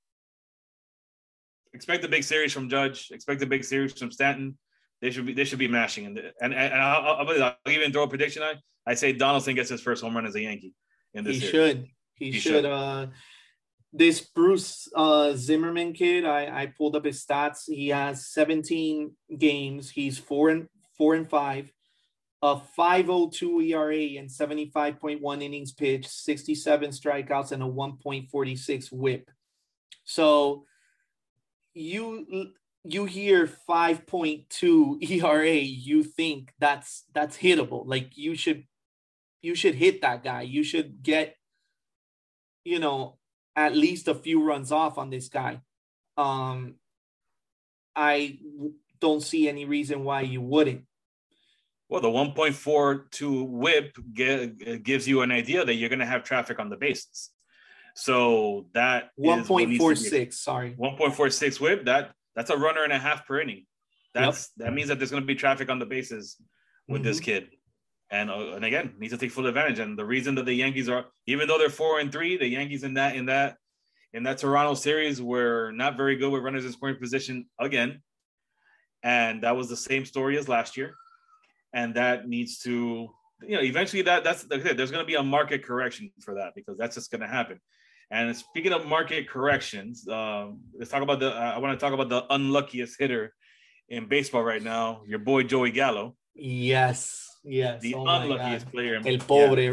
[1.73, 3.09] Expect a big series from Judge.
[3.11, 4.57] Expect a big series from Stanton.
[5.01, 6.05] They should be they should be mashing.
[6.07, 8.41] And and, and I'll, I'll, I'll even throw a prediction.
[8.43, 10.73] I I say Donaldson gets his first home run as a Yankee.
[11.13, 11.51] In this he series.
[11.51, 11.87] should.
[12.15, 12.51] He, he should.
[12.51, 12.65] should.
[12.65, 13.07] Uh,
[13.91, 17.63] this Bruce uh, Zimmermann kid, I, I pulled up his stats.
[17.67, 19.91] He has 17 games.
[19.91, 21.71] He's four and four and five
[22.43, 29.31] a 502 ERA and 75.1 innings pitched, 67 strikeouts, and a 1.46 whip.
[30.03, 30.65] So
[31.73, 32.51] you
[32.83, 37.83] you hear 5.2 ERA, you think that's that's hittable.
[37.87, 38.65] Like you should
[39.43, 40.41] you should hit that guy.
[40.41, 41.35] You should get
[42.63, 43.17] you know
[43.55, 45.61] at least a few runs off on this guy.
[46.17, 46.75] Um
[47.95, 48.39] I
[48.99, 50.85] don't see any reason why you wouldn't.
[51.89, 53.95] Well, the 1.42 whip
[54.81, 57.29] gives you an idea that you're going to have traffic on the bases.
[57.95, 60.75] So that 1.46, sorry.
[60.79, 63.65] 1.46 whip, that that's a runner and a half per inning.
[64.15, 64.67] That's yep.
[64.67, 66.37] that means that there's going to be traffic on the bases
[66.87, 67.49] with this kid.
[68.13, 69.79] And, uh, and again, needs to take full advantage.
[69.79, 72.83] And the reason that the Yankees are, even though they're four and three, the Yankees
[72.83, 73.57] in that in that
[74.13, 78.03] in that Toronto series were not very good with runners in scoring position again.
[79.01, 80.93] And that was the same story as last year.
[81.73, 83.09] And that needs to,
[83.41, 86.77] you know, eventually that that's there's going to be a market correction for that because
[86.77, 87.59] that's just going to happen.
[88.11, 91.29] And speaking of market corrections, um, let's talk about the.
[91.31, 93.33] I want to talk about the unluckiest hitter
[93.89, 95.01] in baseball right now.
[95.07, 96.15] Your boy Joey Gallo.
[96.35, 97.81] Yes, yes.
[97.81, 98.95] The Oh unluckiest player.
[98.95, 99.63] in- El pobre.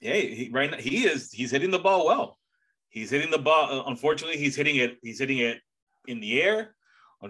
[0.00, 1.30] Yeah, hey, he, right now he is.
[1.32, 2.38] He's hitting the ball well.
[2.88, 3.80] He's hitting the ball.
[3.80, 4.98] uh, Unfortunately, he's hitting it.
[5.02, 5.58] He's hitting it
[6.08, 6.74] in the air.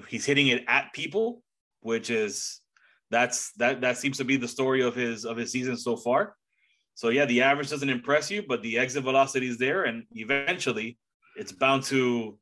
[0.08, 1.42] He's hitting it at people,
[1.80, 2.60] which is
[3.10, 6.34] that's that that seems to be the story of his of his season so far.
[6.94, 10.96] So yeah, the average doesn't impress you, but the exit velocity is there, and eventually,
[11.36, 12.38] it's bound to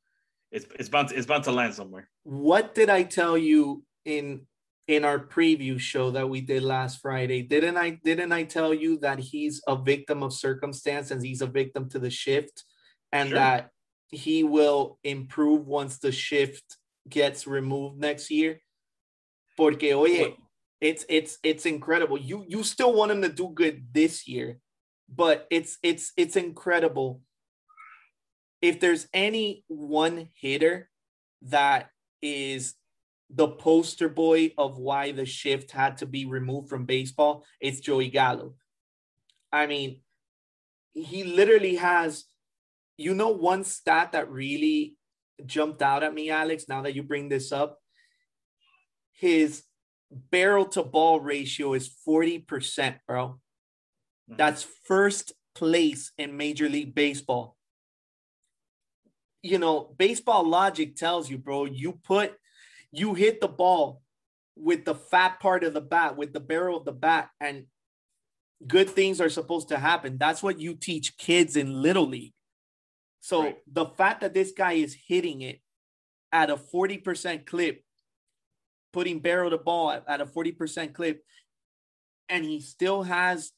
[0.53, 2.09] it's it's bound to, it's bound to land somewhere.
[2.22, 4.46] What did I tell you in
[4.90, 7.42] in our preview show that we did last Friday?
[7.42, 11.46] Didn't I didn't I tell you that he's a victim of circumstance and he's a
[11.46, 12.64] victim to the shift
[13.12, 13.38] and Sure.
[13.38, 13.70] that
[14.09, 16.76] he will improve once the shift
[17.09, 18.61] gets removed next year?
[19.57, 20.35] Porque oye,
[20.81, 22.18] it's it's it's incredible.
[22.18, 24.59] You you still want him to do good this year,
[25.09, 27.22] but it's it's it's incredible.
[28.61, 30.90] If there's any one hitter
[31.42, 32.74] that is
[33.33, 38.09] the poster boy of why the shift had to be removed from baseball, it's Joey
[38.09, 38.55] Gallo.
[39.53, 40.01] I mean,
[40.93, 42.25] he literally has,
[42.97, 44.97] you know, one stat that really
[45.47, 47.79] jumped out at me, Alex, now that you bring this up.
[49.12, 49.62] His
[50.11, 53.40] barrel to ball ratio is 40%, bro.
[54.29, 54.37] Mhm.
[54.37, 57.57] That's first place in Major League Baseball.
[59.43, 62.37] You know, baseball logic tells you, bro, you put,
[62.92, 64.03] you hit the ball
[64.57, 67.66] with the fat part of the bat, with the barrel of the bat, and
[68.66, 70.18] good things are supposed to happen.
[70.18, 72.35] That's what you teach kids in Little League.
[73.20, 73.59] So Right.
[73.66, 75.61] the fact that this guy is hitting it
[76.33, 77.83] at a 40% clip,
[78.92, 81.24] putting barrel to ball at, at a 40% clip,
[82.29, 83.53] and he still has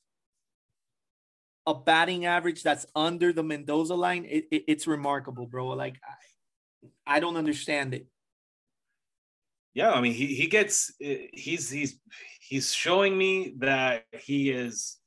[1.67, 5.69] a batting average that's under the Mendoza line, it, it- it's remarkable, bro.
[5.69, 6.01] Like,
[7.07, 8.07] I, I don't understand it.
[9.75, 11.99] Yeah, I mean, he he gets he's he's
[12.41, 14.99] he's showing me that he is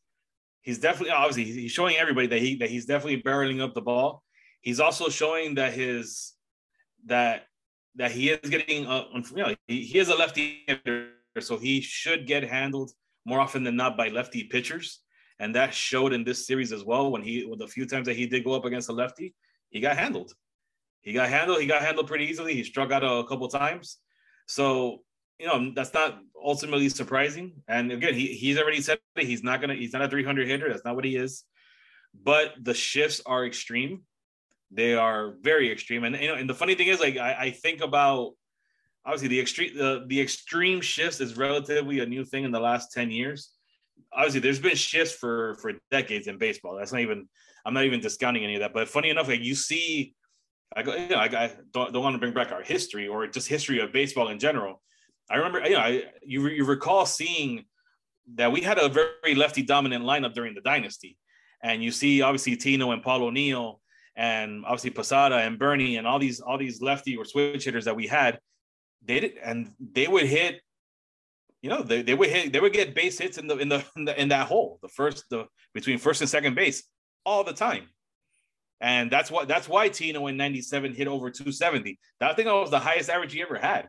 [0.64, 3.82] he's definitely obviously he's- he's showing everybody that he that he's definitely barreling up the
[3.82, 4.24] ball.
[4.62, 6.34] He's also showing that his
[7.06, 7.44] that
[7.96, 11.82] that he is getting uh, you know he, he is a lefty hitter, so he
[11.82, 12.92] should get handled
[13.26, 15.02] more often than not by lefty pitchers,
[15.40, 17.12] and that showed in this series as well.
[17.12, 19.36] When he with the few times that he did go up against a lefty,
[19.70, 20.34] he got handled.
[21.02, 21.62] He got handled.
[21.62, 22.56] He got handled pretty easily.
[22.56, 24.00] He struck out a couple times.
[24.46, 25.00] So
[25.40, 27.54] you know that's not ultimately surprising.
[27.68, 30.70] And again, he he's already said he's not gonna he's not a 300 hitter.
[30.70, 31.44] That's not what he is.
[32.24, 34.04] But the shifts are extreme.
[34.72, 36.04] They are very extreme.
[36.04, 38.34] And you know, and the funny thing is, like I, I think about
[39.06, 42.92] obviously the extreme the, the extreme shifts is relatively a new thing in the last
[42.94, 43.52] 10 years.
[44.14, 46.76] Obviously, there's been shifts for for decades in baseball.
[46.78, 47.28] That's not even
[47.66, 48.74] I'm not even discounting any of that.
[48.74, 50.16] But funny enough, like you see
[50.76, 53.28] I go, you know, I, I don't, don't want to bring back our history or
[53.28, 54.82] just history of baseball in general.
[55.30, 57.66] I remember, you know, I, you, you recall seeing
[58.36, 61.18] that we had a very lefty dominant lineup during the dynasty.
[61.64, 63.80] And you see, obviously, Tino and Paul O'Neill
[64.16, 67.96] and obviously Posada and Bernie and all these, all these lefty or switch hitters that
[67.96, 68.40] we had,
[69.04, 70.62] they did, and they would hit,
[71.62, 73.84] you know, they, they would hit, they would get base hits in the, in the,
[73.96, 76.84] in, the, in that hole, the first, the between first and second base
[77.26, 77.88] all the time.
[78.82, 81.98] And that's what that's why Tino in 97 hit over 270.
[82.20, 83.88] That I think that was the highest average he ever had.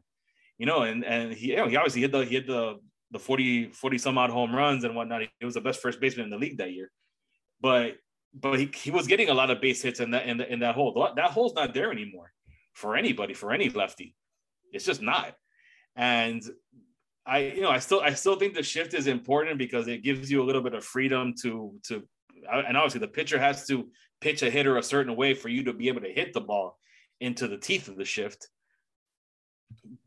[0.59, 2.77] You know, and and he, you know, he obviously hit the he hit the
[3.11, 5.23] the 40 40 some odd home runs and whatnot.
[5.23, 6.91] He was the best first baseman in the league that year.
[7.61, 7.97] But
[8.35, 10.61] but he, he was getting a lot of base hits in that in, the, in
[10.61, 11.13] that hole.
[11.17, 12.33] That hole's not there anymore
[12.75, 14.15] for anybody, for any lefty.
[14.73, 15.35] It's just not.
[15.97, 16.43] And
[17.25, 20.31] I, you know, I still I still think the shift is important because it gives
[20.31, 22.07] you a little bit of freedom to to
[22.51, 23.89] and obviously the pitcher has to
[24.21, 26.79] pitch a hitter a certain way for you to be able to hit the ball
[27.21, 28.49] into the teeth of the shift.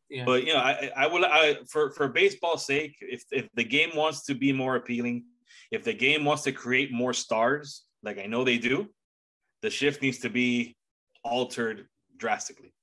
[0.10, 0.26] Yeah.
[0.26, 3.92] But you know, I, I will I for for baseball's sake, if if the game
[3.96, 5.26] wants to be more appealing,
[5.72, 8.88] if the game wants to create more stars, like I know they do,
[9.62, 10.76] the shift needs to be
[11.24, 11.88] altered
[12.18, 12.74] drastically.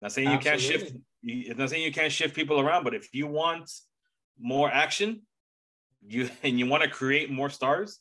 [0.00, 0.92] Not saying you can't shift.
[1.22, 3.70] It's not saying you can't shift people around, but if you want
[4.38, 5.22] more action,
[6.06, 8.00] you and you want to create more stars,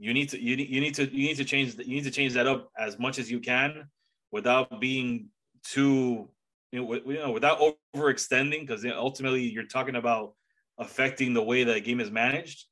[0.00, 2.10] you need to you need, you need to you need to change you need to
[2.10, 3.84] change that up as much as you can
[4.32, 5.28] without being
[5.62, 6.28] too
[6.72, 7.60] you know, you know without
[7.94, 10.32] overextending because ultimately you're talking about
[10.78, 12.64] affecting the way the game is managed.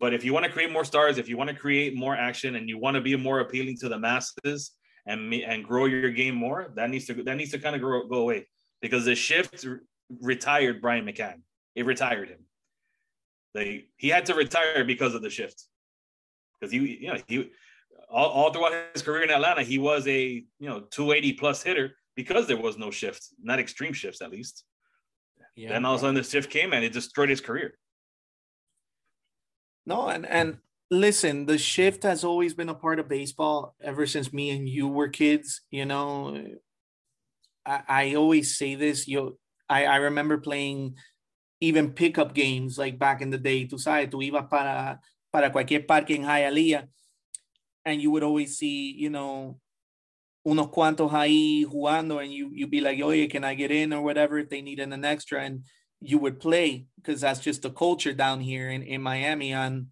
[0.00, 2.56] But if you want to create more stars, if you want to create more action,
[2.56, 4.72] and you want to be more appealing to the masses
[5.06, 8.06] and and grow your game more, that needs to that needs to kind of grow,
[8.06, 8.46] go away
[8.80, 9.66] because the shift
[10.22, 11.42] retired Brian McCann.
[11.74, 12.40] It retired him.
[13.52, 15.64] They he had to retire because of the shift.
[16.60, 17.50] Because he, you know, he
[18.10, 21.96] all, all throughout his career in Atlanta, he was a you know 280 plus hitter
[22.16, 24.64] because there was no shift, not extreme shifts at least.
[25.56, 25.70] Yeah.
[25.70, 27.74] Then all of a sudden the shift came and it destroyed his career.
[29.86, 30.58] No, and and
[30.90, 34.88] listen, the shift has always been a part of baseball ever since me and you
[34.88, 35.62] were kids.
[35.70, 36.44] You know,
[37.64, 39.06] I, I always say this.
[39.08, 39.38] You,
[39.68, 40.96] I, I remember playing
[41.60, 43.66] even pickup games like back in the day.
[43.66, 44.98] Tú sabes, tú ibas para
[45.32, 46.88] para cualquier parque en Hialeah,
[47.84, 49.60] and you would always see, you know,
[50.46, 54.02] unos cuantos ahí jugando, and you you'd be like, "Oye, can I get in or
[54.02, 55.64] whatever?" If they needed an extra, and
[56.00, 59.52] you would play because that's just the culture down here in, in Miami.
[59.54, 59.88] On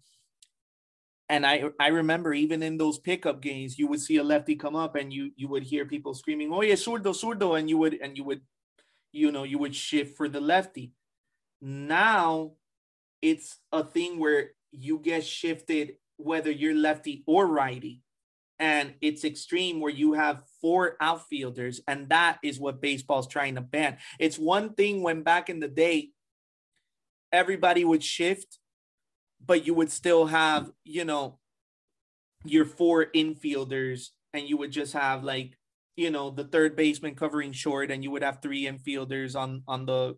[1.29, 4.75] and I I remember even in those pickup games, you would see a lefty come
[4.75, 7.93] up and you you would hear people screaming, "Oh yeah, zurdo, zurdo," and you would
[8.01, 8.41] and you would,
[9.11, 10.93] you know, you would shift for the lefty.
[11.61, 12.53] Now,
[13.21, 18.01] it's a thing where you get shifted whether you're lefty or righty,
[18.59, 23.61] and it's extreme where you have four outfielders, and that is what baseball's trying to
[23.61, 23.97] ban.
[24.19, 26.09] It's one thing when back in the day,
[27.31, 28.59] everybody would shift,
[29.45, 31.39] but you would still have, you know,
[32.43, 35.57] your four infielders, and you would just have like,
[35.95, 39.85] you know, the third baseman covering short, and you would have three infielders on on
[39.85, 40.17] the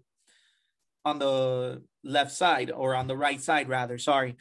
[1.06, 3.98] on the left side or on the right side rather.
[3.98, 4.38] Sorry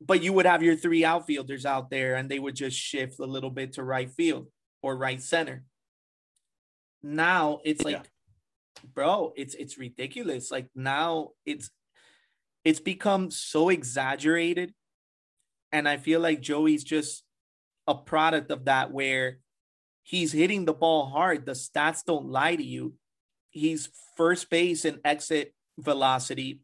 [0.00, 3.26] but you would have your three outfielders out there and they would just shift a
[3.26, 4.46] little bit to right field
[4.82, 5.64] or right center.
[7.02, 8.82] Now it's like, yeah.
[8.94, 10.50] bro, it's it's ridiculous.
[10.50, 11.70] Like now it's
[12.64, 14.72] it's become so exaggerated.
[15.72, 17.22] And I feel like Joey's just
[17.86, 19.38] a product of that where
[20.02, 21.46] he's hitting the ball hard.
[21.46, 22.94] The stats don't lie to you.
[23.50, 26.60] He's first base and exit velocity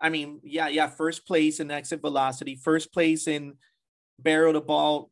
[0.00, 3.54] I mean, yeah, yeah, first place in exit velocity, first place in
[4.18, 5.10] barrel to ball,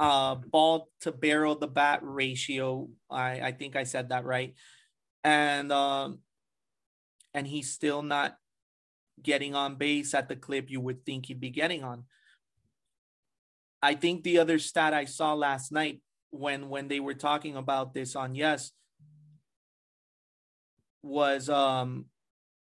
[0.00, 2.88] uh, ball to barrel the bat ratio.
[3.08, 4.54] I I think I said that right,
[5.22, 6.20] and um,
[7.34, 8.36] and he's still not
[9.22, 12.04] getting on base at the clip you would think he'd be getting on.
[13.82, 17.94] I think the other stat I saw last night when when they were talking about
[17.94, 18.72] this on Yes
[21.02, 22.06] was um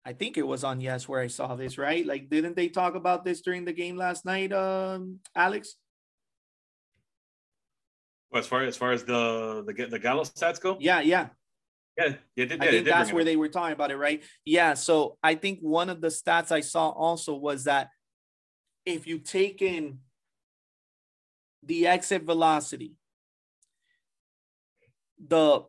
[0.05, 2.05] I think it was on Yes where I saw this, right?
[2.05, 5.75] Like, didn't they talk about this during the game last night, um, Alex?
[8.31, 11.27] Well, as far as far as the the the Gallo stats go, yeah, yeah,
[11.97, 12.45] yeah, yeah.
[12.45, 14.23] Did, I think that's where they were talking about it, right?
[14.45, 14.73] Yeah.
[14.73, 17.89] So I think one of the stats I saw also was that
[18.85, 19.99] if you take in
[21.63, 22.93] the exit velocity,
[25.27, 25.63] the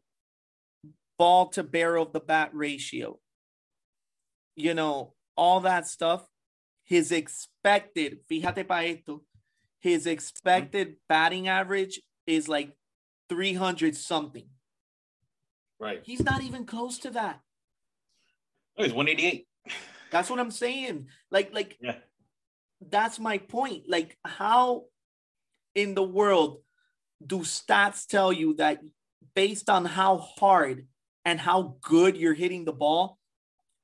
[1.19, 3.19] ball to barrel of the bat ratio,
[4.55, 6.27] you know, all that stuff,
[6.85, 9.23] his expected, fíjate para esto,
[9.81, 10.97] his expected mm-hmm.
[11.09, 12.73] batting average is like
[13.29, 14.47] 300 something.
[15.81, 16.01] Right.
[16.05, 17.41] He's not even close to that.
[18.79, 19.47] Oh, he's 188.
[20.11, 21.09] That's what I'm saying.
[21.31, 21.97] Like, like, yeah.
[22.91, 23.85] that's my point.
[23.89, 24.85] Like, how
[25.75, 26.59] in the world
[27.25, 28.81] do stats tell you that
[29.35, 30.87] based on how hard
[31.25, 33.19] and how good you're hitting the ball,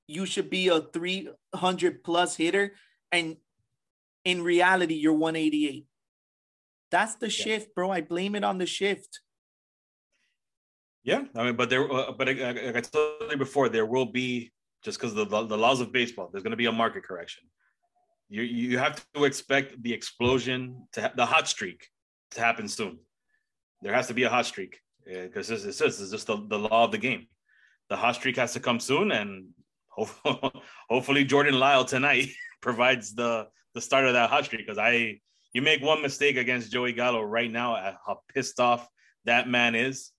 [0.08, 2.72] you should be a 300 plus hitter
[3.12, 3.36] and
[4.24, 5.86] in reality you're 188
[6.90, 7.44] that's the yeah.
[7.44, 7.90] shift bro.
[7.90, 9.20] I blame it on the shift.
[11.04, 14.50] Yeah i mean but there uh, but like I, told you before there will be
[14.82, 17.44] just because the, the laws of baseball there's going to be a market correction.
[18.28, 21.88] You you have to expect the explosion to ha- the hot streak
[22.32, 22.98] to happen soon.
[23.82, 26.58] There has to be a hot streak because this, this, this is just the, the
[26.58, 27.26] law of the game.
[27.88, 29.46] The hot streak has to come soon and
[30.88, 32.28] hopefully Jordan Lyle tonight
[32.60, 35.20] provides the the start of that hot streak because I
[35.52, 38.88] you make one mistake against Joey Gallo right now how pissed off
[39.24, 40.10] that man is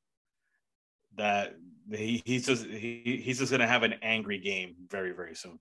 [1.15, 1.55] that
[1.91, 5.59] he, he's just he, he's just gonna have an angry game very very soon.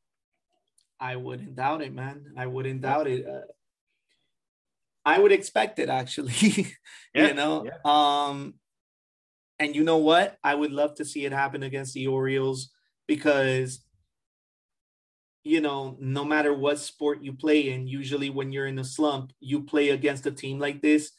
[1.00, 2.32] I wouldn't doubt it, man.
[2.36, 3.26] I wouldn't doubt it.
[3.26, 3.42] Uh,
[5.04, 6.32] I would expect it actually.
[7.14, 7.78] yeah, you know, yeah.
[7.84, 8.54] um,
[9.58, 10.36] and you know what?
[10.42, 12.70] I would love to see it happen against the Orioles
[13.06, 13.80] because
[15.44, 19.32] you know, no matter what sport you play in, usually when you're in a slump,
[19.40, 21.12] you play against a team like this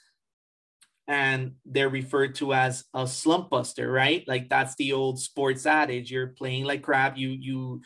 [1.09, 4.24] and they're referred to as a slump buster, right?
[4.28, 6.11] Like that's the old sports adage.
[6.11, 7.17] You're playing like crap.
[7.17, 7.82] You you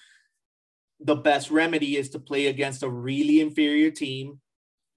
[1.00, 4.42] the best remedy is to play against a really inferior team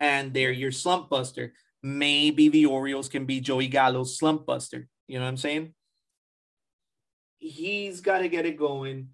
[0.01, 1.53] and they're your slump buster.
[1.83, 4.89] Maybe the Orioles can be Joey Gallo's slump buster.
[5.07, 5.75] You know what I'm saying?
[7.39, 9.11] He's got to get it going.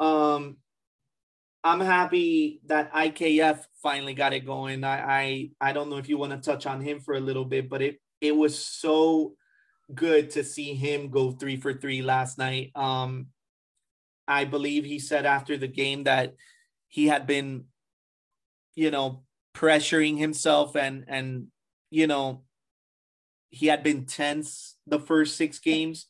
[0.00, 0.56] Um,
[1.66, 4.84] I'm happy that IKF finally got it going.
[4.84, 7.44] I I, I don't know if you want to touch on him for a little
[7.44, 9.34] bit, but it it was so
[9.92, 12.70] good to see him go three for three last night.
[12.76, 13.28] Um,
[14.28, 16.34] I believe he said after the game that
[16.86, 17.64] he had been,
[18.76, 21.48] you know, pressuring himself and and
[21.90, 22.44] you know
[23.50, 26.06] he had been tense the first six games.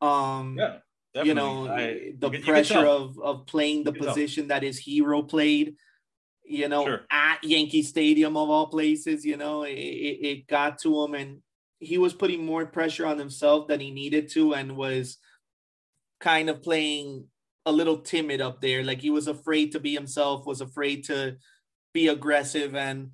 [0.00, 0.76] Um, Yeah,
[1.24, 4.48] you know I- eh, the you can- you can pressure of of playing the position
[4.48, 5.76] that his hero played
[6.44, 7.06] you know Sure.
[7.10, 11.42] at yankee stadium of all places you know it, it got to him and
[11.80, 15.18] he was putting more pressure on himself than he needed to and was
[16.20, 17.28] kind of playing
[17.66, 18.82] a little timid up there.
[18.82, 21.36] Like he was afraid to be himself was afraid to
[21.92, 22.74] be aggressive.
[22.74, 23.10] And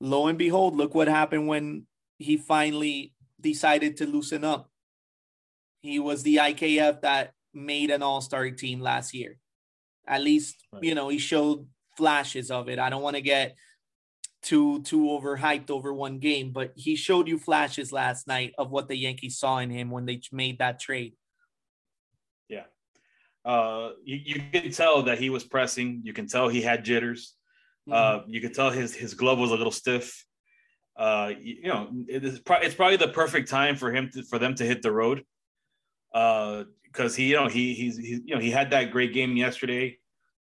[0.00, 1.86] lo and behold look what happened when
[2.18, 4.71] he finally decided to loosen up
[5.82, 9.36] he was the IKF that made an all-star team last year.
[10.06, 10.84] At least, Right.
[10.84, 11.66] you know, he showed
[11.96, 12.78] flashes of it.
[12.78, 13.56] I don't want to get
[14.42, 18.88] too too overhyped over one game, but he showed you flashes last night of what
[18.88, 21.14] the Yankees saw in him when they made that trade.
[22.48, 22.64] Yeah.
[23.44, 26.00] Uh, you, you can tell that he was pressing.
[26.04, 27.34] You can tell he had jitters.
[27.88, 27.92] Mm-hmm.
[27.92, 30.24] Uh, you could tell his his glove was a little stiff.
[30.96, 34.22] Uh, you, you know, it is pro- it's probably the perfect time for him to,
[34.24, 35.24] for them to hit the road.
[36.14, 39.34] Uh, because he, you know, he he's, he's you know he had that great game
[39.36, 39.98] yesterday,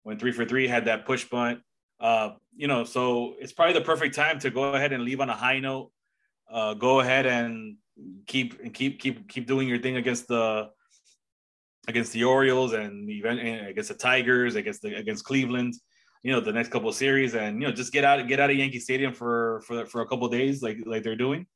[0.05, 1.61] went three for three, had that push bunt.
[2.01, 5.29] Uh, you know, so it's probably the perfect time to go ahead and leave on
[5.29, 5.93] a high note.
[6.51, 7.77] Uh, go ahead and
[8.27, 10.71] keep and keep keep keep doing your thing against the
[11.89, 15.75] against the Orioles and even and against the Tigers, against the against Cleveland
[16.23, 18.57] you know the next couple series and you know just get out get out of
[18.57, 21.47] Yankee Stadium for for for a couple days like like they're doing.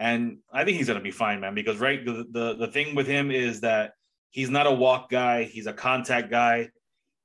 [0.00, 1.54] And I think he's gonna be fine, man.
[1.54, 3.92] Because right, the, the the thing with him is that
[4.30, 5.44] he's not a walk guy.
[5.44, 6.70] He's a contact guy.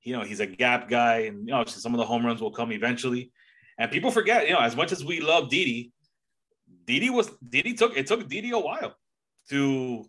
[0.04, 2.52] You know, he's a gap guy, and you know some of the home runs will
[2.52, 3.32] come eventually.
[3.80, 5.94] And people forget, you know, as much as we love Didi,
[6.86, 8.94] Didi was Didi took it took Didi a while
[9.50, 10.06] to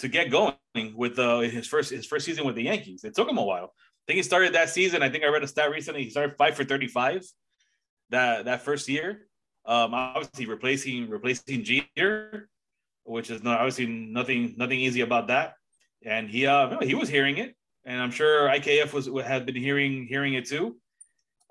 [0.00, 0.56] to get going
[0.94, 3.02] with uh, his first his first season with the Yankees.
[3.02, 3.72] It took him a while.
[3.72, 5.02] I think he started that season.
[5.02, 6.04] I think I read a stat recently.
[6.04, 7.24] He started five for thirty-five
[8.10, 9.26] that that first year.
[9.64, 12.48] Um, obviously replacing replacing Jeter,
[13.04, 15.54] which is not obviously nothing nothing easy about that.
[16.04, 17.54] And he uh he was hearing it,
[17.84, 20.76] and I'm sure IKF was had been hearing hearing it too.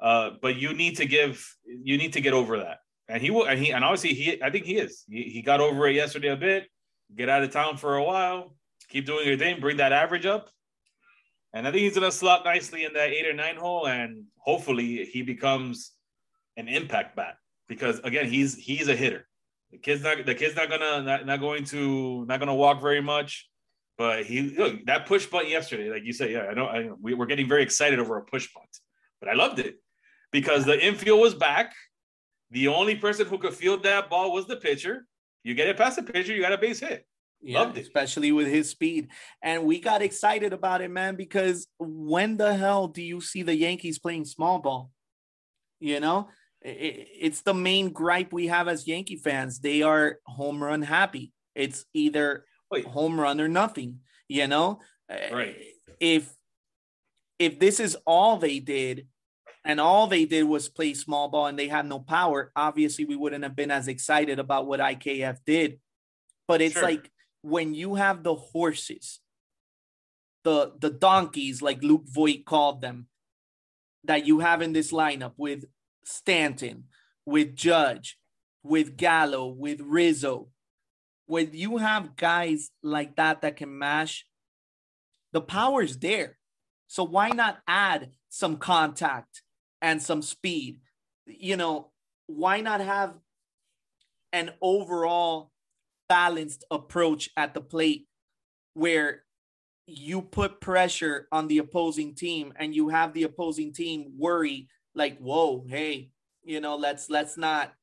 [0.01, 3.45] Uh, but you need to give you need to get over that, and he will.
[3.45, 5.05] And he and obviously he I think he is.
[5.07, 6.67] He, he got over it yesterday a bit.
[7.15, 8.55] Get out of town for a while.
[8.89, 9.61] Keep doing your thing.
[9.61, 10.49] Bring that average up.
[11.53, 15.05] And I think he's gonna slot nicely in that eight or nine hole, and hopefully
[15.05, 15.91] he becomes
[16.57, 17.35] an impact bat
[17.71, 19.25] because again he's he's a hitter.
[19.71, 23.01] The kid's not the kid's not gonna not, not going to not gonna walk very
[23.01, 23.49] much,
[23.97, 27.13] but he look that push bunt yesterday, like you said, yeah, I know I, we
[27.13, 28.73] were getting very excited over a push bunt,
[29.21, 29.75] but I loved it
[30.33, 31.73] because the infield was back.
[32.49, 35.05] The only person who could field that ball was the pitcher.
[35.45, 37.05] You get it past the pitcher, you got a base hit.
[37.41, 37.81] Yeah, Loved it.
[37.83, 39.07] especially with his speed.
[39.41, 43.55] And we got excited about it, man, because when the hell do you see the
[43.55, 44.91] Yankees playing small ball?
[45.79, 46.27] You know,
[46.63, 49.59] it's the main gripe we have as Yankee fans.
[49.59, 51.33] They are home run happy.
[51.55, 52.85] It's either Wait.
[52.85, 54.79] home run or nothing, you know?
[55.11, 55.57] Uh, Right.
[55.99, 56.33] If
[57.39, 59.07] if this is all they did
[59.65, 63.15] and all they did was play small ball and they had no power, obviously we
[63.15, 65.79] wouldn't have been as excited about what IKF did.
[66.47, 66.83] But it's Sure.
[66.83, 69.19] like when you have the horses,
[70.43, 73.07] the the donkeys, like Luke Voit called them,
[74.03, 75.65] that you have in this lineup with
[76.11, 76.85] Stanton,
[77.25, 78.17] with Judge,
[78.63, 80.49] with Gallo, with Rizzo,
[81.25, 84.25] when you have guys like that that can mash,
[85.31, 86.37] the power's there.
[86.87, 89.41] So why not add some contact
[89.81, 90.81] and some speed?
[91.25, 91.91] You know,
[92.27, 93.13] why not have
[94.33, 95.51] an overall
[96.09, 98.07] balanced approach at the plate
[98.73, 99.23] where
[99.87, 105.17] you put pressure on the opposing team and you have the opposing team worry like
[105.19, 106.11] whoa hey
[106.43, 107.73] you know let's let's not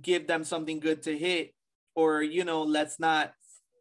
[0.00, 1.54] give them something good to hit.
[1.94, 3.32] Or you know let's not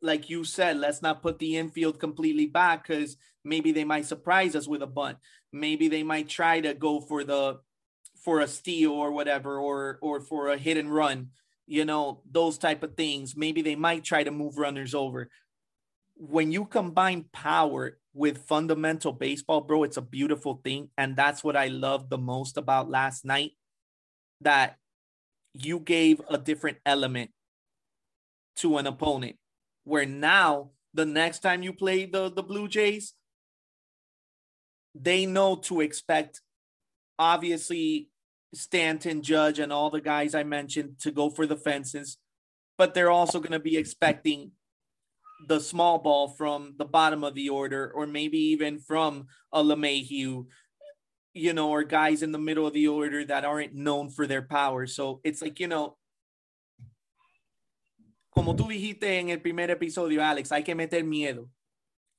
[0.01, 4.55] like you said let's not put the infield completely back because maybe they might surprise
[4.55, 5.17] us with a bunt.
[5.51, 7.59] Maybe they might try to go for the
[8.23, 11.29] for a steal or whatever or or for a hit and run
[11.65, 13.35] you know those type of things.
[13.35, 15.29] Maybe they might try to move runners over.
[16.15, 20.89] When you combine power with fundamental baseball, bro, it's a beautiful thing.
[20.97, 23.51] And that's what I love the most about last night
[24.41, 24.77] that
[25.53, 27.31] you gave a different element
[28.57, 29.37] to an opponent.
[29.83, 33.13] Where now, the next time you play the, the Blue Jays,
[34.95, 36.41] they know to expect,
[37.17, 38.09] obviously,
[38.53, 42.17] Stanton, Judge, and all the guys I mentioned to go for the fences,
[42.77, 44.51] but they're also going to be expecting
[45.47, 50.45] the small ball from the bottom of the order, or maybe even from a LeMahieu,
[51.33, 54.41] you know, or guys in the middle of the order that aren't known for their
[54.41, 54.87] power.
[54.87, 55.97] So it's like, you know,
[58.31, 61.49] como tú dijiste en el primer episodio, Alex, hay que meter miedo.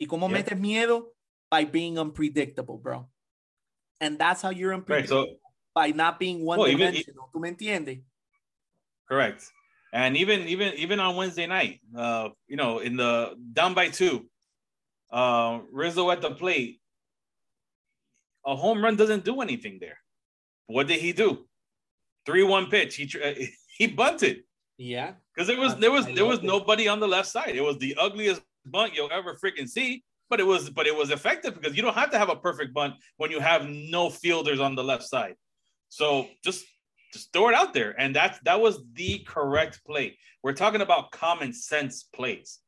[0.00, 0.34] ¿Y cómo Yeah.
[0.42, 1.06] metes miedo?
[1.50, 3.08] By being unpredictable, bro.
[4.00, 4.80] And that's how you're Right.
[4.80, 5.38] unpredictable So
[5.74, 6.94] by not being one Well, even-.
[7.32, 8.02] ¿Tú me entiendes?
[9.08, 9.50] correct.
[9.94, 14.26] And even even even on Wednesday night, uh, you know, in the down by two,
[15.12, 16.80] uh, Rizzo at the plate,
[18.44, 19.98] a home run doesn't do anything there.
[20.66, 21.46] What did he do?
[22.26, 22.96] Three one pitch.
[22.96, 23.08] He
[23.78, 24.42] he bunted
[24.78, 25.12] Yeah.
[25.32, 27.54] because there was there was there was nobody on the left side.
[27.54, 30.02] It was the ugliest bunt you'll ever freaking see.
[30.28, 32.74] But it was but it was effective because you don't have to have a perfect
[32.74, 35.36] bunt when you have no fielders on the left side.
[35.88, 36.64] So just
[37.14, 37.94] just throw it out there.
[37.98, 40.18] And that's that was the correct play.
[40.42, 42.58] We're talking about common sense plays.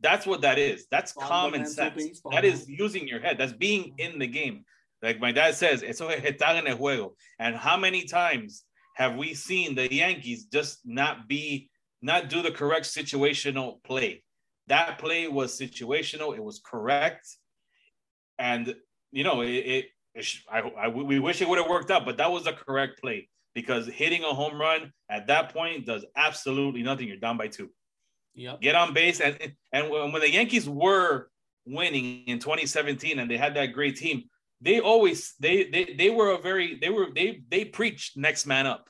[0.00, 0.86] That's what that is.
[0.90, 1.94] That's common sense.
[1.96, 3.36] baseball, That is using your head.
[3.38, 4.64] That's being in the game.
[5.02, 7.14] Like my dad says, eso es estar en el juego.
[7.38, 8.62] And how many times
[8.94, 11.68] have we seen the Yankees just not be
[12.00, 14.22] not do the correct situational play?
[14.68, 16.36] That play was situational.
[16.36, 17.26] It was correct,
[18.38, 18.74] and
[19.12, 19.50] you know it.
[19.50, 19.84] it,
[20.14, 23.00] it I, I we wish it would have worked out, but that was the correct
[23.00, 27.08] play because hitting a home run at that point does absolutely nothing.
[27.08, 27.70] You're down by two.
[28.34, 28.60] Yep.
[28.60, 29.18] get on base.
[29.20, 31.30] And and when when the Yankees were
[31.64, 34.24] winning in 2017 and they had that great team
[34.60, 38.66] they always they they they were a very they were they they preached next man
[38.66, 38.88] up.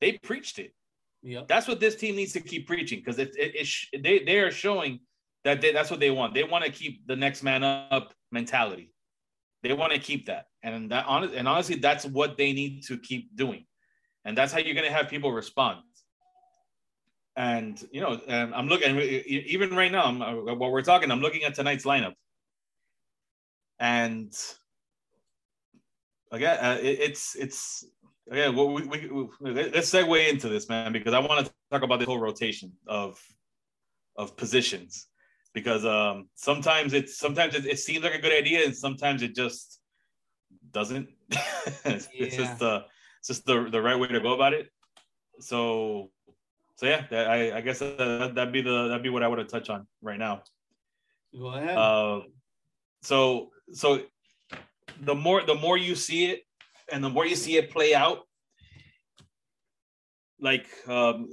[0.00, 0.72] They preached it.
[1.22, 1.48] Yep.
[1.48, 4.38] that's what this team needs to keep preaching because it, it, it sh- they they
[4.38, 5.00] are showing
[5.44, 6.32] that they, that's what they want.
[6.32, 8.92] They want to keep the next man up mentality.
[9.62, 10.46] They want to keep that.
[10.62, 13.66] And that honest and honestly that's what they need to keep doing
[14.24, 15.80] and that's how you're going to have people respond
[17.36, 20.04] and you know, and I'm looking even right now.
[20.04, 22.14] I'm, uh, while we're talking, I'm looking at tonight's lineup,
[23.78, 24.32] and
[26.32, 27.84] again, uh, it, it's it's
[28.30, 28.56] again.
[28.56, 29.08] Well, we, we,
[29.40, 32.72] we let's segue into this, man, because I want to talk about the whole rotation
[32.86, 33.18] of
[34.16, 35.06] of positions
[35.54, 39.34] because um sometimes it's sometimes it, it seems like a good idea and sometimes it
[39.34, 39.80] just
[40.72, 41.08] doesn't.
[41.84, 42.84] it's, it's just the
[43.20, 44.68] it's just the the right way to go about it.
[45.40, 46.10] So
[46.76, 49.40] so yeah, that, I, I guess that, that'd be the that'd be what I want
[49.40, 50.42] to touch on right now.
[51.38, 51.76] Go ahead.
[51.76, 52.20] Uh,
[53.02, 54.00] so so
[55.02, 56.40] the more the more you see it,
[56.90, 58.20] and the more you see it play out,
[60.40, 61.28] like um,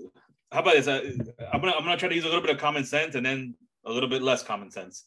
[0.51, 0.87] how about this?
[0.89, 1.09] Uh,
[1.53, 3.55] I'm gonna I'm gonna try to use a little bit of common sense and then
[3.85, 5.05] a little bit less common sense.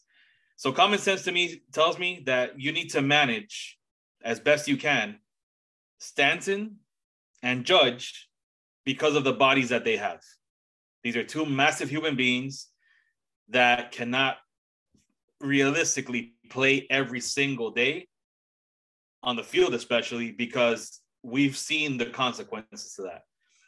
[0.55, 3.77] So common sense to me tells me that you need to manage
[4.23, 5.17] as best you can
[6.01, 6.77] Stanton
[7.43, 8.27] and Judge
[8.85, 10.19] because of the bodies that they have.
[11.03, 12.67] These are two massive human beings
[13.49, 14.37] that cannot
[15.39, 18.07] realistically play every single day
[19.21, 23.21] on the field, especially because we've seen the consequences to that.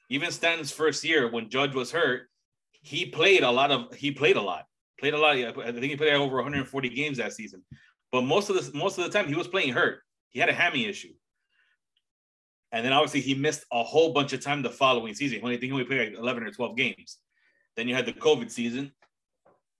[0.10, 2.30] Even Stanton's first year when Judge was hurt,
[2.82, 4.66] he played a lot of he played a lot,
[5.00, 5.38] played a lot.
[5.38, 7.64] I think he played over 140 games that season.
[8.12, 10.00] But most of the most of the time he was playing hurt.
[10.30, 11.14] He had a hammy issue.
[12.74, 15.38] And then obviously he missed a whole bunch of time the following season.
[15.38, 17.20] He only I think he only played like 11 or 12 games.
[17.78, 18.92] Then you had the COVID season,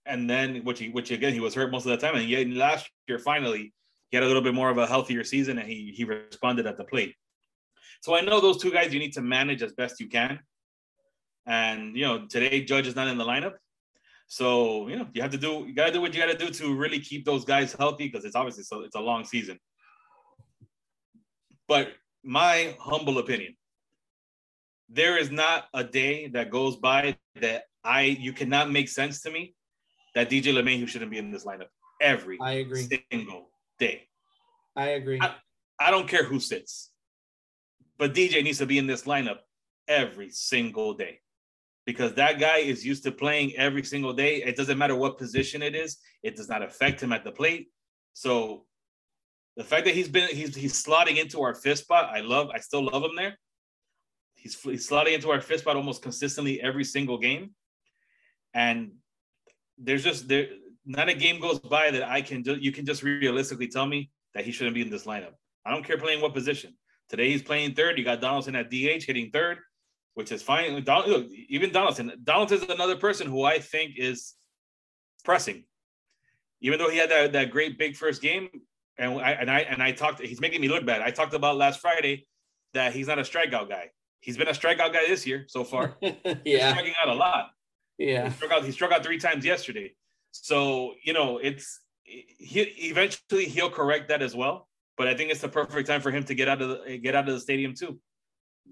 [0.06, 2.14] and then which he which again he was hurt most of the time.
[2.14, 3.74] And yet last year finally
[4.10, 6.76] he had a little bit more of a healthier season and he he responded at
[6.76, 7.14] the plate.
[8.00, 10.38] So I know those two guys you need to manage as best you can.
[11.46, 13.54] And you know today Judge is not in the lineup,
[14.28, 16.38] so you know you have to do you got to do what you got to
[16.38, 19.58] do to really keep those guys healthy because it's obviously so it's a long season.
[21.66, 21.88] But
[22.24, 23.56] my humble opinion,
[24.88, 29.30] there is not a day that goes by that I you cannot make sense to
[29.30, 29.54] me
[30.14, 31.68] that DJ LeMahieu shouldn't be in this lineup
[32.00, 32.88] every I agree.
[33.10, 34.08] single day.
[34.76, 35.20] I agree.
[35.20, 35.36] I-
[35.80, 36.92] I don't care who sits,
[37.98, 39.38] but DJ needs to be in this lineup
[39.88, 41.20] every single day
[41.84, 44.42] because that guy is used to playing every single day.
[44.44, 47.70] It doesn't matter what position it is; it does not affect him at the plate.
[48.12, 48.66] So,
[49.56, 52.50] the fact that he's been he's he's slotting into our fifth spot, I love.
[52.52, 53.38] I still love him there.
[54.34, 57.50] He's, he's slotting into our fifth spot almost consistently every single game,
[58.52, 58.92] and
[59.78, 60.48] there's just there
[60.84, 64.10] not a game goes by that I can ju- you can just realistically tell me
[64.34, 65.32] that he shouldn't be in this lineup.
[65.64, 66.74] I don't care playing what position.
[67.08, 67.98] Today he's playing third.
[67.98, 69.58] You got Donaldson at DH hitting third,
[70.14, 70.82] which is fine.
[70.84, 72.12] Don, look, even Donaldson.
[72.22, 74.34] Donaldson is another person who I think is
[75.24, 75.64] pressing.
[76.60, 78.48] Even though he had that, that great big first game,
[78.98, 81.02] and I and I and I talked, he's making me look bad.
[81.02, 82.26] I talked about last Friday
[82.74, 83.90] that he's not a strikeout guy.
[84.20, 85.96] He's been a strikeout guy this year so far.
[86.00, 87.50] yeah, He's yeah, striking out a lot.
[87.98, 88.28] yeah.
[88.28, 88.64] He struck out.
[88.64, 89.94] He struck out three times yesterday.
[90.30, 94.68] So you know, it's he eventually he'll correct that as well.
[94.96, 97.14] But I think it's the perfect time for him to get out of the get
[97.14, 97.98] out of the stadium too.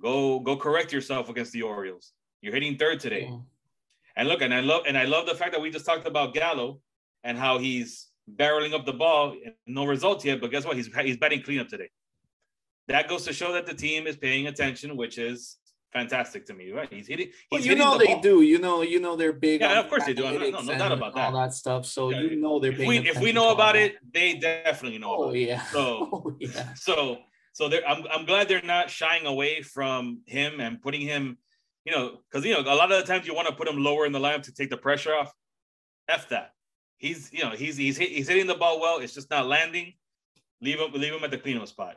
[0.00, 2.12] Go go correct yourself against the Orioles.
[2.40, 3.32] You're hitting third today.
[4.16, 6.34] And look, and I love and I love the fact that we just talked about
[6.34, 6.80] Gallo
[7.24, 9.36] and how he's barreling up the ball.
[9.66, 10.76] No results yet, but guess what?
[10.76, 11.90] He's he's batting cleanup today.
[12.88, 15.56] That goes to show that the team is paying attention, which is
[15.92, 16.72] fantastic to me.
[16.72, 16.92] Right?
[16.92, 17.26] He's hitting.
[17.28, 18.20] He's Well, you hitting know the they ball.
[18.22, 18.42] do.
[18.42, 19.60] You know, you know they're big.
[19.60, 20.22] Yeah, of course they do.
[20.24, 21.52] No, no, no doubt about that All that.
[21.54, 21.86] stuff.
[21.86, 22.88] So Yeah, you know they're If paying.
[22.88, 23.82] we if we know about that.
[23.82, 25.12] it, they definitely know.
[25.16, 25.48] Oh about it.
[25.48, 25.62] yeah.
[25.66, 26.74] So Oh yeah.
[26.74, 27.18] so
[27.52, 31.36] so they're, I'm I'm glad they're not shying away from him and putting him,
[31.84, 33.76] you know, because you know a lot of the times you want to put him
[33.78, 35.30] lower in the lineup to take the pressure off.
[36.08, 36.52] F that.
[37.03, 39.00] He's you know he's he's hit, he's hitting the ball well.
[39.00, 39.94] It's just not landing.
[40.61, 41.96] Leave him leave him at the cleanup spot.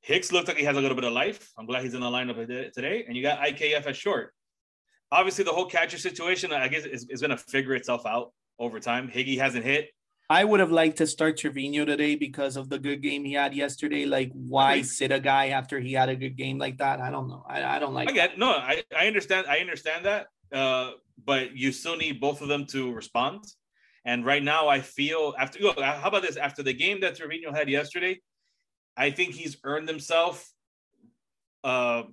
[0.00, 1.52] Hicks looks like he has a little bit of life.
[1.56, 3.04] I'm glad he's in the lineup today.
[3.06, 4.34] And you got IKF at short.
[5.12, 8.80] Obviously, the whole catcher situation, I guess, is, is going to figure itself out over
[8.80, 9.08] time.
[9.08, 9.90] Higgy hasn't hit.
[10.28, 13.54] I would have liked to start Trevino today because of the good game he had
[13.54, 14.06] yesterday.
[14.06, 17.00] Like, why sit a guy after he had a good game like that?
[17.00, 17.44] I don't know.
[17.48, 18.08] I, I don't like.
[18.08, 19.46] I get no, I, I understand.
[19.48, 20.26] I understand that.
[20.52, 20.92] Uh,
[21.24, 23.44] but you still need both of them to respond.
[24.06, 26.36] And right now, I feel after look, how about this?
[26.36, 28.20] After the game that Trevino had yesterday,
[28.96, 30.48] I think he's earned himself
[31.64, 32.04] uh,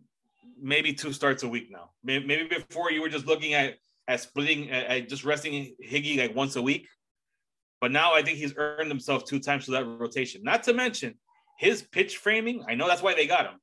[0.60, 1.92] maybe two starts a week now.
[2.04, 3.76] Maybe before you were just looking at
[4.08, 6.88] at splitting at, just resting Higgy like once a week.
[7.80, 10.42] But now I think he's earned himself two times to that rotation.
[10.44, 11.16] Not to mention
[11.60, 12.66] his pitch framing.
[12.68, 13.60] I know that's why they got him.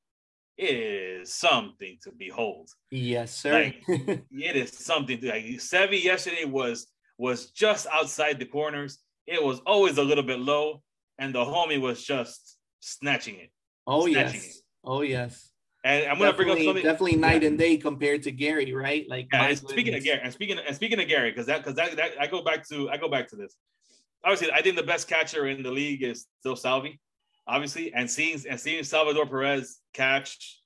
[0.57, 2.69] Is something to behold.
[2.91, 3.51] Yes, sir.
[3.51, 3.83] Like,
[4.31, 6.87] It is something to like Sevi yesterday was
[7.21, 8.97] was just outside the corners.
[9.27, 10.81] It was always a little bit low,
[11.19, 13.51] and the homie was just snatching it.
[13.85, 14.61] oh snatching yes.
[14.83, 15.47] Oh yes.
[15.83, 17.49] And I'm gonna bring up Definitely, something definitely night Yeah.
[17.49, 19.05] and day compared to Gary, right?
[19.07, 20.03] Like, Yeah, speaking of.
[20.03, 22.67] Gary, and speaking and speaking of Gary, because that because that, that I go back
[22.69, 23.55] to I go back to this.
[24.23, 26.99] Obviously, I think the best catcher in the league is still Salvy,
[27.47, 30.60] obviously, and seeing and seeing Salvador Perez catch,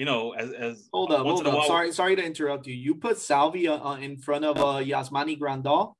[0.00, 1.66] you know, as as Hold up, hold up.
[1.66, 2.72] Sorry, sorry to interrupt you.
[2.74, 5.92] You put Salvy uh, uh, in front of uh, Yasmani Grandal.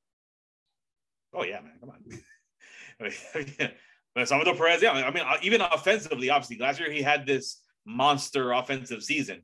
[1.35, 3.11] Oh yeah, man, come on.
[3.59, 3.69] yeah.
[4.15, 7.61] But Salvador Perez, yeah, I mean, uh, even offensively, obviously, last year he had this
[7.85, 9.43] monster offensive season.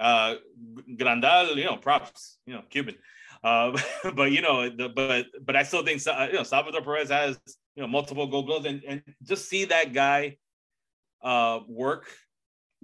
[0.00, 0.34] Uh,
[0.96, 2.96] Grandal, you know, props, you know, Cuban.
[3.44, 3.78] Uh,
[4.14, 7.38] but you know, the, but but I still think you know Salvador Perez has
[7.76, 10.38] you know multiple gold gloves, and, and just see that guy
[11.22, 12.08] uh, work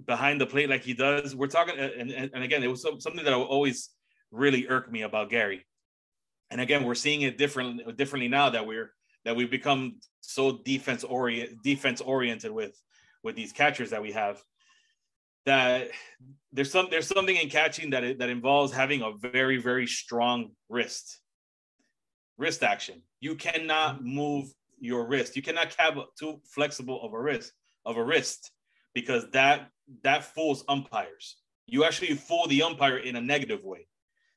[0.05, 1.35] behind the plate like he does.
[1.35, 3.89] We're talking, and, and, and again, it was some- something that always
[4.31, 5.65] really irked me about Gary.
[6.51, 8.91] And again, we're seeing it different differently now that we're
[9.25, 12.75] that we've become so defense orient defense oriented with
[13.23, 14.41] with these catchers that we have
[15.45, 15.89] that
[16.51, 21.19] there's some there's something in catching that that involves having a very very strong wrist
[22.37, 24.47] wrist action you cannot move
[24.79, 27.51] your wrist you cannot have too flexible of a wrist
[27.85, 28.51] of a wrist
[28.93, 29.69] because that
[30.03, 31.37] that fools umpires
[31.67, 33.87] you actually fool the umpire in a negative way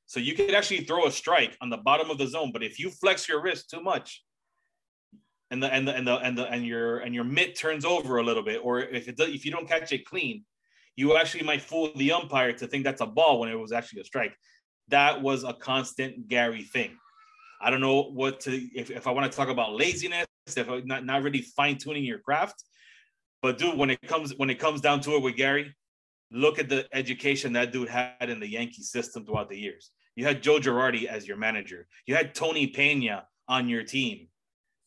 [0.06, 2.78] so you could actually throw a strike on the bottom of the zone but if
[2.78, 4.22] you flex your wrist too much
[5.52, 8.16] and the and the and the and the and your and your mitt turns over
[8.16, 10.44] a little bit, or if it does, if you don't catch it clean,
[10.96, 14.00] you actually might fool the umpire to think that's a ball when it was actually
[14.00, 14.34] a strike.
[14.88, 16.96] That was a constant Gary thing.
[17.60, 20.26] I don't know what to if, if I want to talk about laziness,
[20.56, 22.64] if not not really fine tuning your craft,
[23.42, 25.74] but dude, when it comes when it comes down to it with Gary,
[26.30, 29.90] look at the education that dude had in the Yankee system throughout the years.
[30.16, 31.86] You had Joe Girardi as your manager.
[32.06, 34.28] You had Tony Pena on your team.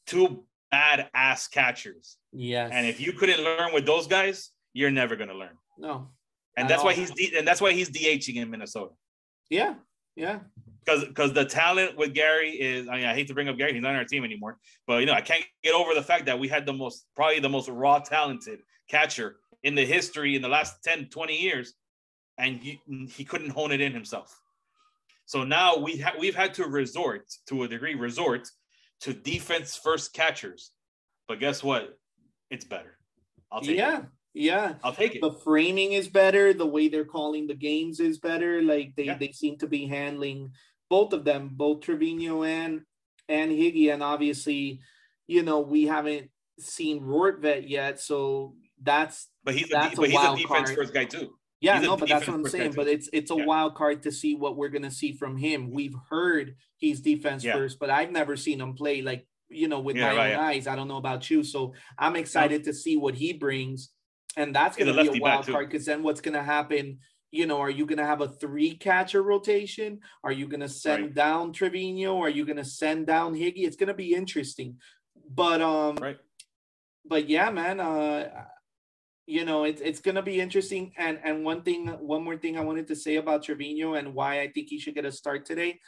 [0.08, 2.18] Two badass catchers.
[2.32, 2.72] Yes.
[2.74, 5.58] And if you couldn't learn with those guys, you're never going to learn.
[5.78, 6.10] no.
[6.58, 8.94] And At that's why he's and that's why he's DHing in Minnesota.
[9.50, 9.74] Yeah.
[10.16, 10.40] Yeah.
[10.86, 13.74] Because because the talent with Gary is I mean I hate to bring up Gary,
[13.74, 14.58] he's not on our team anymore.
[14.86, 17.40] But you know, I can't get over the fact that we had the most probably
[17.40, 18.60] the most raw talented
[18.90, 21.74] catcher in the history in the last 10, 20 years,
[22.38, 22.80] and he,
[23.10, 24.40] he couldn't hone it in himself.
[25.26, 28.48] So now we ha- we've had to resort to a degree resort
[29.02, 30.72] to defense first catchers.
[31.28, 31.98] But guess what?
[32.52, 33.00] It's better.
[33.52, 34.00] I'll take Yeah.
[34.02, 34.06] it.
[34.36, 34.74] Yeah.
[34.84, 35.22] I'll take it.
[35.22, 36.54] The framing is better.
[36.54, 38.62] The way they're calling the games is better.
[38.62, 39.18] Like they, Yeah.
[39.18, 40.52] they seem to be handling
[40.90, 42.82] both of them, both Trevino and
[43.28, 44.82] and Higgy, and obviously,
[45.28, 46.30] you know, we haven't
[46.60, 50.70] seen Rortvedt yet, so that's But he's a, That's a but he's a wild defense
[50.70, 50.76] card.
[50.76, 51.34] first guy too.
[51.62, 52.74] yeah, He's no, but that's what I'm saying.
[52.74, 53.46] But it's it's a Yeah.
[53.46, 55.72] wild card to see what we're gonna see from him.
[55.72, 57.54] We've heard he's defense Yeah.
[57.54, 60.40] first, but I've never seen him play like you know with Yeah, my right, own
[60.40, 60.68] eyes.
[60.68, 63.92] I don't know about you, so I'm excited to see what he brings,
[64.38, 67.00] and that's gonna be a wild card because then what's gonna happen?
[67.36, 70.00] You know, are you gonna have a three catcher rotation?
[70.24, 71.14] Are you gonna send Right.
[71.14, 72.18] down Trevino?
[72.22, 73.68] Are you gonna send down Higgy?
[73.68, 74.80] It's gonna be interesting,
[75.30, 76.18] but um, Right.
[77.04, 77.82] but yeah, man.
[77.82, 78.46] Uh,
[79.28, 80.94] you know, it's it's gonna be interesting.
[80.98, 84.40] And and one thing, one more thing I wanted to say about Trevino and why
[84.40, 85.82] I think he should get a start today.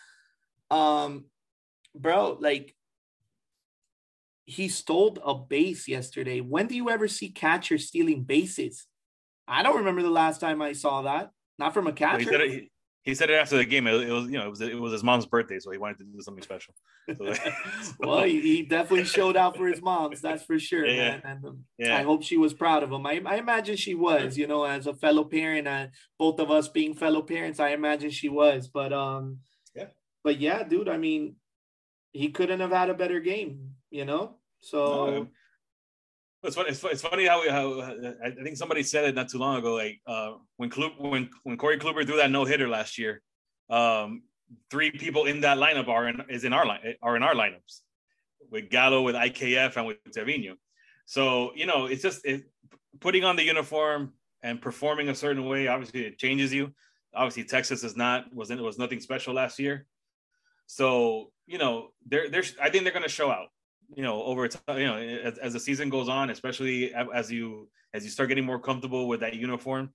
[0.70, 1.30] Um,
[1.96, 2.76] bro, like
[4.44, 6.42] he stole a base yesterday.
[6.42, 8.86] When do you ever see catchers stealing bases?
[9.48, 11.32] I don't remember the last time I saw that.
[11.60, 12.32] Not from a Well, he catcher.
[12.32, 12.52] said it.
[12.52, 12.72] He,
[13.04, 13.88] he said it after the game.
[13.88, 16.00] It, it was, you know, it was it was his mom's birthday, so he wanted
[16.00, 16.74] to do something special.
[17.08, 17.34] So,
[18.00, 21.22] well, he, he definitely showed out for his moms, that's for sure, Yeah, man.
[21.24, 21.96] And um, yeah.
[21.98, 23.06] I hope she was proud of him.
[23.06, 26.68] I, I imagine she was, you know, as a fellow parent, and both of us
[26.68, 28.68] being fellow parents, I imagine she was.
[28.68, 29.38] But um,
[29.74, 29.88] Yeah.
[30.24, 31.36] But yeah, dude, I mean,
[32.12, 34.36] he couldn't have had a better game, you know.
[34.60, 34.80] So
[35.10, 35.28] No,
[36.44, 36.70] It's funny.
[36.70, 37.82] It's, it's funny how, how
[38.24, 39.76] I think somebody said it not too long ago.
[39.76, 43.22] Like uh, when Klub, when when Corey Kluber threw that no hitter last year,
[43.70, 44.22] um,
[44.70, 47.82] three people in that lineup are in is in our line are in our lineups
[48.52, 50.56] with Gallo, with IKF, and with Trevino.
[51.06, 52.44] So you know, it's just it,
[53.00, 54.14] putting on the uniform
[54.44, 55.68] and performing a certain way.
[55.68, 56.72] Obviously, it changes you.
[57.16, 59.88] Obviously, Texas is not was it was nothing special last year.
[60.68, 63.48] So you know, they're they're I think they're going to show out
[63.96, 67.70] you know over time you know as, as the season goes on especially as you
[67.94, 69.92] as you start getting more comfortable with that uniform.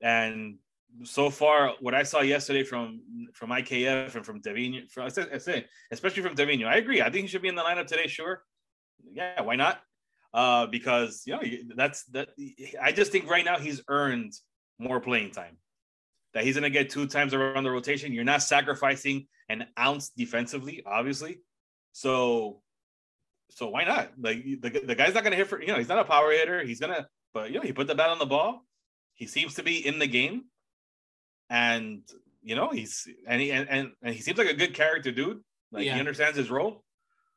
[0.00, 0.58] And
[1.04, 3.02] so far what i saw yesterday from
[3.34, 7.02] from ikf and from Davino, from I said, especially from Davino, i agree.
[7.02, 8.42] I think he should be in the lineup today sure.
[9.12, 9.80] Yeah why not?
[10.32, 11.42] Uh because you know
[11.76, 12.28] that's that
[12.80, 14.32] i just think right now he's earned
[14.78, 15.56] more playing time.
[16.34, 18.12] That he's going to get two times around the rotation.
[18.12, 21.40] You're not sacrificing an ounce defensively obviously.
[21.92, 22.62] So
[23.50, 24.12] so why not?
[24.20, 26.62] Like the, the guy's not gonna hit for you know he's not a power hitter.
[26.62, 28.64] He's gonna but you know he put the bat on the ball.
[29.14, 30.44] He seems to be in the game,
[31.50, 32.02] and
[32.42, 35.40] you know he's and he and, and, and he seems like a good character dude.
[35.72, 35.94] Like Yeah.
[35.94, 36.84] he understands his role,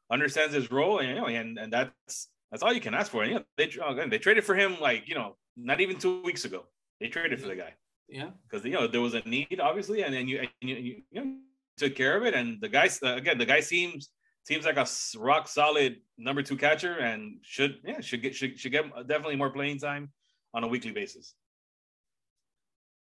[0.09, 3.23] understands his role, and you know and and that's that's all you can ask for.
[3.23, 6.21] And you know they oh, they traded for him like you know not even two
[6.23, 6.65] weeks ago.
[6.99, 7.73] They traded for the guy
[8.11, 11.01] yeah, because you know there was a need obviously, and then you and you, you,
[11.11, 11.35] you know,
[11.77, 12.33] took care of it.
[12.33, 14.09] And the guy uh, again, the guy seems
[14.43, 14.87] seems like a
[15.17, 19.49] rock solid number two catcher, and should yeah should get should, should get definitely more
[19.51, 20.11] playing time
[20.53, 21.35] on a weekly basis.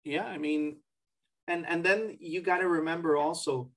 [0.05, 0.25] yeah.
[0.27, 0.79] I mean,
[1.49, 3.71] and and then you got to remember also,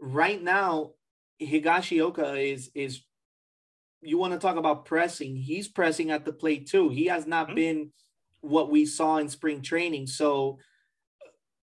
[0.00, 0.92] right now,
[1.40, 3.02] Higashioka is is.
[4.02, 5.36] You want to talk about pressing?
[5.36, 6.88] He's pressing at the plate too.
[6.88, 7.54] He has not Mhm.
[7.54, 7.92] been
[8.40, 10.06] what we saw in spring training.
[10.06, 10.58] So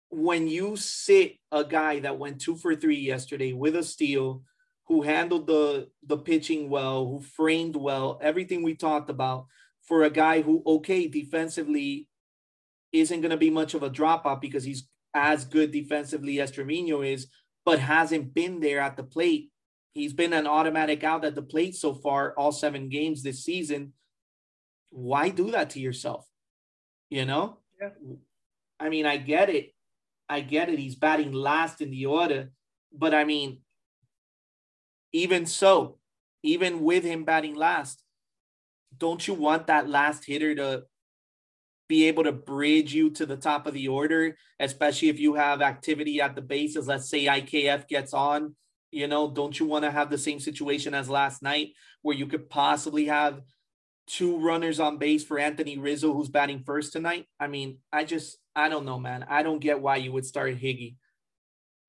[0.08, 4.44] when you sit a guy that went two for three yesterday with a steal,
[4.88, 9.46] who handled the the pitching well, who framed well, everything we talked about,
[9.84, 12.08] for a guy who okay defensively
[12.92, 16.52] isn't going to be much of a drop off because he's as good defensively as
[16.52, 17.28] Trevino is,
[17.66, 19.52] but hasn't been there at the plate.
[19.94, 23.94] He's been an automatic out at the plate so far, all seven games this season.
[24.90, 26.28] Why do that to yourself?
[27.10, 27.60] You know?
[27.80, 27.90] Yeah.
[28.80, 29.74] I mean, I get it.
[30.28, 30.80] I get it.
[30.80, 32.52] He's batting last in the order,
[32.92, 33.60] but I mean,
[35.14, 36.00] even so,
[36.42, 38.04] even with him batting last,
[38.98, 40.84] don't you want that last hitter to
[41.88, 45.62] be able to bridge you to the top of the order, especially if you have
[45.62, 46.88] activity at the bases?
[46.88, 48.56] Let's say IKF gets on,
[48.92, 51.70] you know, don't you want to have the same situation as last night
[52.02, 53.42] where you could possibly have
[54.08, 57.26] two runners on base for Anthony Rizzo, who's batting first tonight?
[57.40, 59.26] I mean, I just, I don't know, man.
[59.30, 60.96] I don't get why you would start Higgy.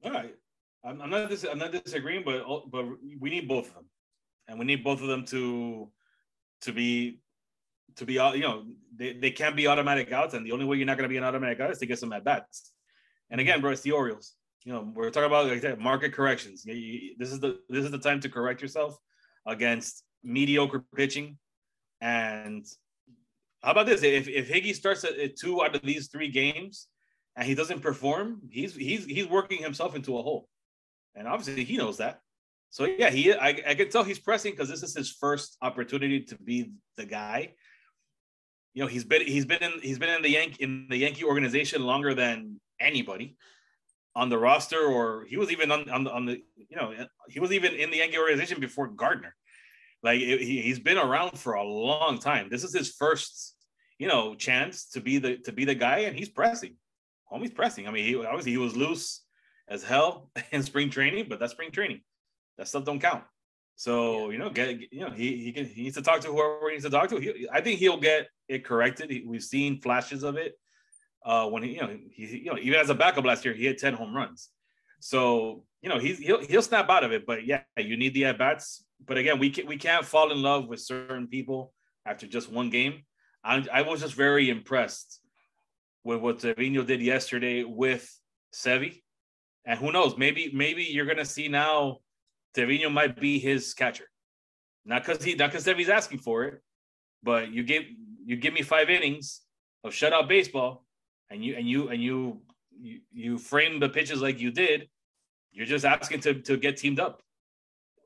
[0.05, 0.35] All right,
[0.85, 2.85] I'm, I'm not dis- I'm not disagreeing, but but
[3.21, 3.87] we need both of them,
[4.49, 5.91] and we need both of them to
[6.63, 7.21] to be
[7.97, 8.65] to be uh, you know
[8.95, 11.17] they, they can't be automatic outs, and the only way you're not going to be
[11.17, 12.73] an automatic out is to get some at bats.
[13.31, 14.35] And again, bro, it's the Orioles.
[14.65, 16.65] You know, we're talking about like that market corrections.
[16.65, 18.97] You- you- This is the this is the time to correct yourself
[19.47, 21.39] against mediocre pitching.
[22.01, 22.65] And
[23.63, 24.03] how about this?
[24.03, 26.89] If if Higgy starts at, at two out of these three games
[27.37, 30.49] and he doesn't perform, he's he's he's working himself into a hole,
[31.15, 32.21] and obviously he knows that.
[32.71, 36.21] So yeah, he I, I can tell he's pressing because this is his first opportunity
[36.23, 37.55] to be the guy.
[38.75, 41.25] You know, he's been he's been in he's been in the Yankee in the Yankee
[41.25, 43.37] organization longer than anybody.
[44.17, 46.95] on the roster, or he was even on, on the on the you know
[47.29, 49.35] he was even in the Yankee organization before Gardner.
[50.03, 52.49] Like it, he, he's been around for a long time.
[52.51, 53.57] This is his first,
[53.99, 56.77] you know, chance to be the to be the guy, and he's pressing.
[57.33, 57.89] Homie's pressing.
[57.89, 59.24] I mean, he obviously he was loose
[59.69, 62.01] as hell in spring training, but that's spring training.
[62.59, 63.25] That stuff don't count.
[63.77, 66.69] So you know, get you know he he can he needs to talk to whoever
[66.69, 67.19] he needs to talk to.
[67.19, 69.11] He, I think he'll get it corrected.
[69.11, 70.55] He, we've seen flashes of it
[71.25, 73.65] uh, when he you know he you know even as a backup last year he
[73.65, 74.51] had ten home runs.
[75.01, 77.27] So you know he's he'll he'll snap out of it.
[77.27, 78.85] But yeah, you need the at bats.
[79.05, 81.73] But again, we can, we can't fall in love with certain people
[82.07, 83.03] after just one game.
[83.43, 85.21] I, I was just very impressed
[86.05, 88.09] with what Trevino did yesterday with
[88.55, 89.03] Sevi.
[89.67, 91.99] And who knows, maybe maybe you're gonna see now
[92.55, 94.09] Trevino might be his catcher.
[94.85, 96.63] Not because he not because Sevi's asking for it,
[97.23, 97.85] but you give
[98.25, 99.43] you give me five innings
[99.83, 100.85] of shutout baseball,
[101.31, 102.43] and you and you and you
[102.79, 104.89] you, you frame the pitches like you did,
[105.53, 107.23] you're just asking to to get teamed up.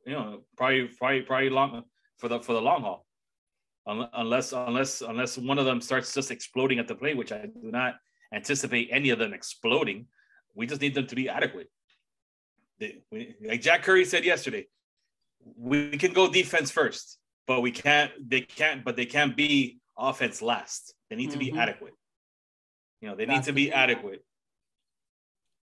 [0.06, 1.82] You know, probably probably probably long
[2.18, 3.06] for the for the long haul.
[3.86, 7.70] Unless unless unless one of them starts just exploding at the plate, which I do
[7.70, 7.94] not
[8.34, 10.06] anticipate any of them exploding.
[10.54, 11.68] We just need them to be adequate.
[12.80, 14.66] They, we, like Jack Curry said yesterday,
[15.56, 18.10] we can go defense first, but we can't.
[18.28, 18.84] They can't.
[18.84, 20.94] But they can't be offense last.
[21.10, 21.58] They need to be mm-hmm.
[21.58, 21.94] adequate.
[23.00, 24.24] You know, they That's need to be adequate.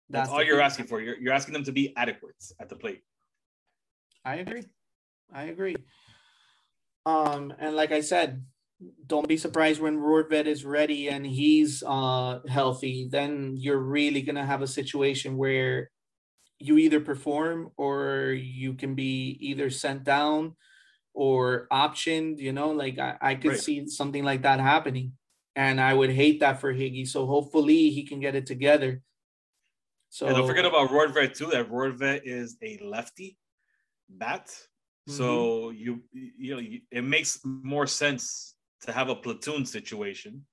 [0.09, 0.65] That's, That's all you're thing.
[0.65, 1.01] asking for.
[1.01, 3.01] You're, you're asking them to be adequate at the plate.
[4.25, 4.63] I agree.
[5.33, 5.75] I agree.
[7.05, 8.43] Um, and like I said,
[9.05, 13.07] don't be surprised when Rortvedt is ready and he's uh healthy.
[13.09, 15.89] Then you're really gonna have a situation where
[16.59, 20.55] you either perform or you can be either sent down
[21.13, 22.39] or optioned.
[22.39, 23.59] You know, like I, I could right.
[23.59, 25.13] see something like that happening,
[25.55, 27.07] and I would hate that for Higgy.
[27.07, 29.01] So hopefully he can get it together.
[30.09, 31.47] So and don't forget about Rortvedt too.
[31.47, 33.37] That Rortvedt is a lefty
[34.09, 35.13] bat, mm-hmm.
[35.17, 36.61] so you you know
[36.91, 38.52] it makes more sense
[38.83, 40.45] to have a platoon situation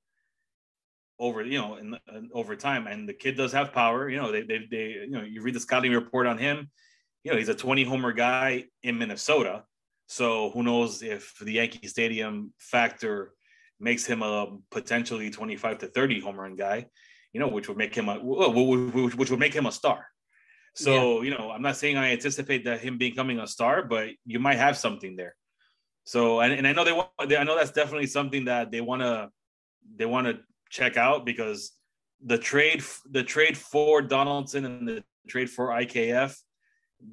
[1.19, 2.87] over you know in, in, over time.
[2.87, 5.55] And the kid does have power you know they, they they you know you read
[5.55, 6.71] the scouting report on him
[7.25, 9.65] you know he's a 20 homer guy in minnesota.
[10.07, 13.33] So who knows if the yankee stadium factor
[13.79, 16.87] makes him a potentially 25 to 30 home run guy
[17.33, 20.07] you know which would make him a which would make him a star.
[20.75, 21.31] So yeah.
[21.31, 24.59] you know i'm not saying i anticipate that him becoming a star but you might
[24.59, 25.35] have something there
[26.05, 29.03] so and, and I know they want I know that's definitely something that they want
[29.03, 29.31] to
[29.97, 30.39] they want to
[30.69, 31.73] check out because
[32.25, 36.37] the trade the trade for Donaldson and the trade for IKF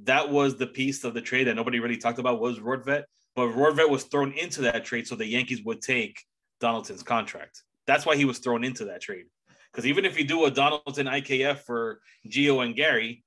[0.04, 3.04] that was the piece of the trade that nobody really talked about was Rortvedt,
[3.36, 6.22] but Rortvedt was thrown into that trade so the Yankees would take
[6.60, 7.64] Donaldson's contract.
[7.86, 9.26] That's why he was thrown into that trade.
[9.72, 13.24] Because even if you do a Donaldson IKF for Gio and Gary,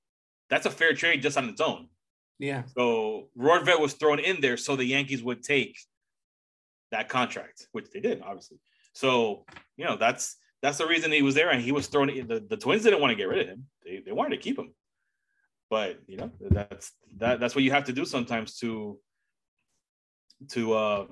[0.49, 1.89] that's a fair trade just on its own.
[2.41, 2.63] Yeah.
[2.75, 5.79] So Rortvedt was thrown in there so the Yankees would take
[6.91, 8.59] that contract, which they did, obviously.
[8.95, 9.45] So
[9.77, 12.09] you know that's that's the reason he was there, and he was thrown.
[12.09, 12.27] In.
[12.27, 14.59] The, the Twins didn't want to get rid of him; they, they wanted to keep
[14.59, 14.75] him.
[15.69, 18.99] But you know that's that that's what you have to do sometimes to
[20.53, 21.07] to uh,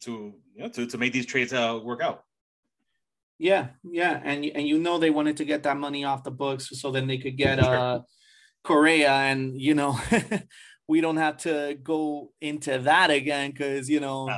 [0.00, 2.24] to you know to to make these trades uh, work out.
[3.38, 6.70] Yeah, yeah, and and you know they wanted to get that money off the books
[6.80, 8.00] so then they could get uh
[8.64, 9.98] Correa, and you know,
[10.88, 14.28] we don't have to go into that again because you know,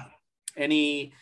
[0.56, 1.12] any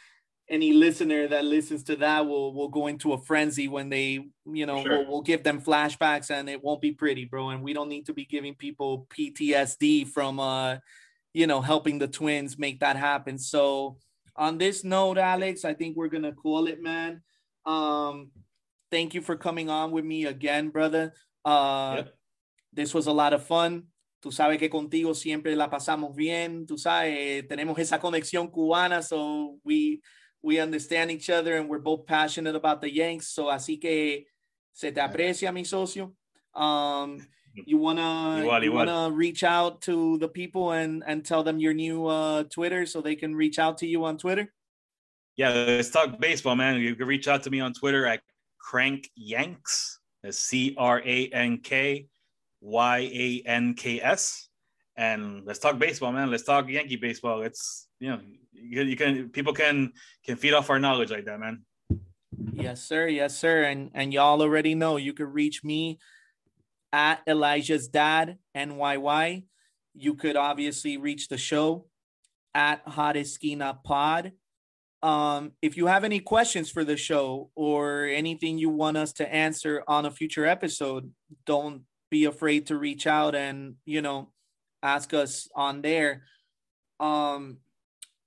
[0.50, 4.66] any listener that listens to that will will go into a frenzy when they you
[4.66, 4.98] know sure.
[4.98, 8.04] we'll, we'll, give them flashbacks and it won't be pretty bro and we don't need
[8.04, 10.76] to be giving people ptsd from uh
[11.32, 13.96] you know helping the twins make that happen so
[14.34, 17.22] on this note alex i think we're gonna call it man
[17.64, 18.30] um
[18.90, 21.12] thank you for coming on with me again brother
[21.44, 22.14] uh yep.
[22.72, 23.86] This was a lot of fun.
[24.22, 26.66] Tú sabes que contigo siempre la pasamos bien.
[26.66, 30.00] Tú sabes, tenemos esa conexión cubana, so we
[30.42, 33.28] we understand each other and we're both passionate about the Yanks.
[33.28, 34.26] So así que
[34.72, 36.12] se te aprecia, mi socio.
[36.54, 38.00] Um, you wanna
[38.44, 42.44] igual, you wanna reach out to the people and and tell them your new uh,
[42.44, 44.52] Twitter so they can reach out to you on Twitter.
[45.36, 46.78] Yeah, let's talk baseball, man.
[46.80, 48.20] You can reach out to me on Twitter at
[48.58, 49.98] Crank Yanks.
[50.22, 52.06] That's C R A N K
[52.60, 54.48] Y A N K S.
[54.96, 56.30] And let's talk baseball, man.
[56.30, 57.42] Let's talk Yankee baseball.
[57.42, 58.20] It's you know
[58.52, 59.92] you, you can people can
[60.24, 61.62] can feed off our knowledge like that, man.
[62.52, 63.08] Yes, sir.
[63.08, 63.64] Yes, sir.
[63.64, 65.98] And and y'all already know you can reach me
[66.92, 69.44] at Elijah's dad NYY.
[69.94, 71.86] You could obviously reach the show
[72.54, 74.32] at Hot Esquina Pod.
[75.02, 79.32] Um, if you have any questions for the show or anything you want us to
[79.32, 81.10] answer on a future episode,
[81.46, 84.30] don't be afraid to reach out and you know
[84.82, 86.24] ask us on there.
[86.98, 87.58] Um,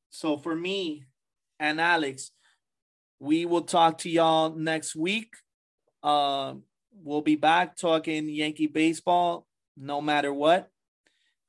[0.09, 1.05] so for me
[1.59, 2.31] and Alex,
[3.19, 5.33] we will talk to y'all next week.
[6.01, 6.55] Uh,
[6.93, 10.69] we'll be back talking Yankee baseball no matter what.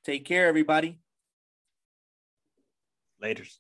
[0.04, 0.98] Take care, everybody.
[3.22, 3.58] Laters.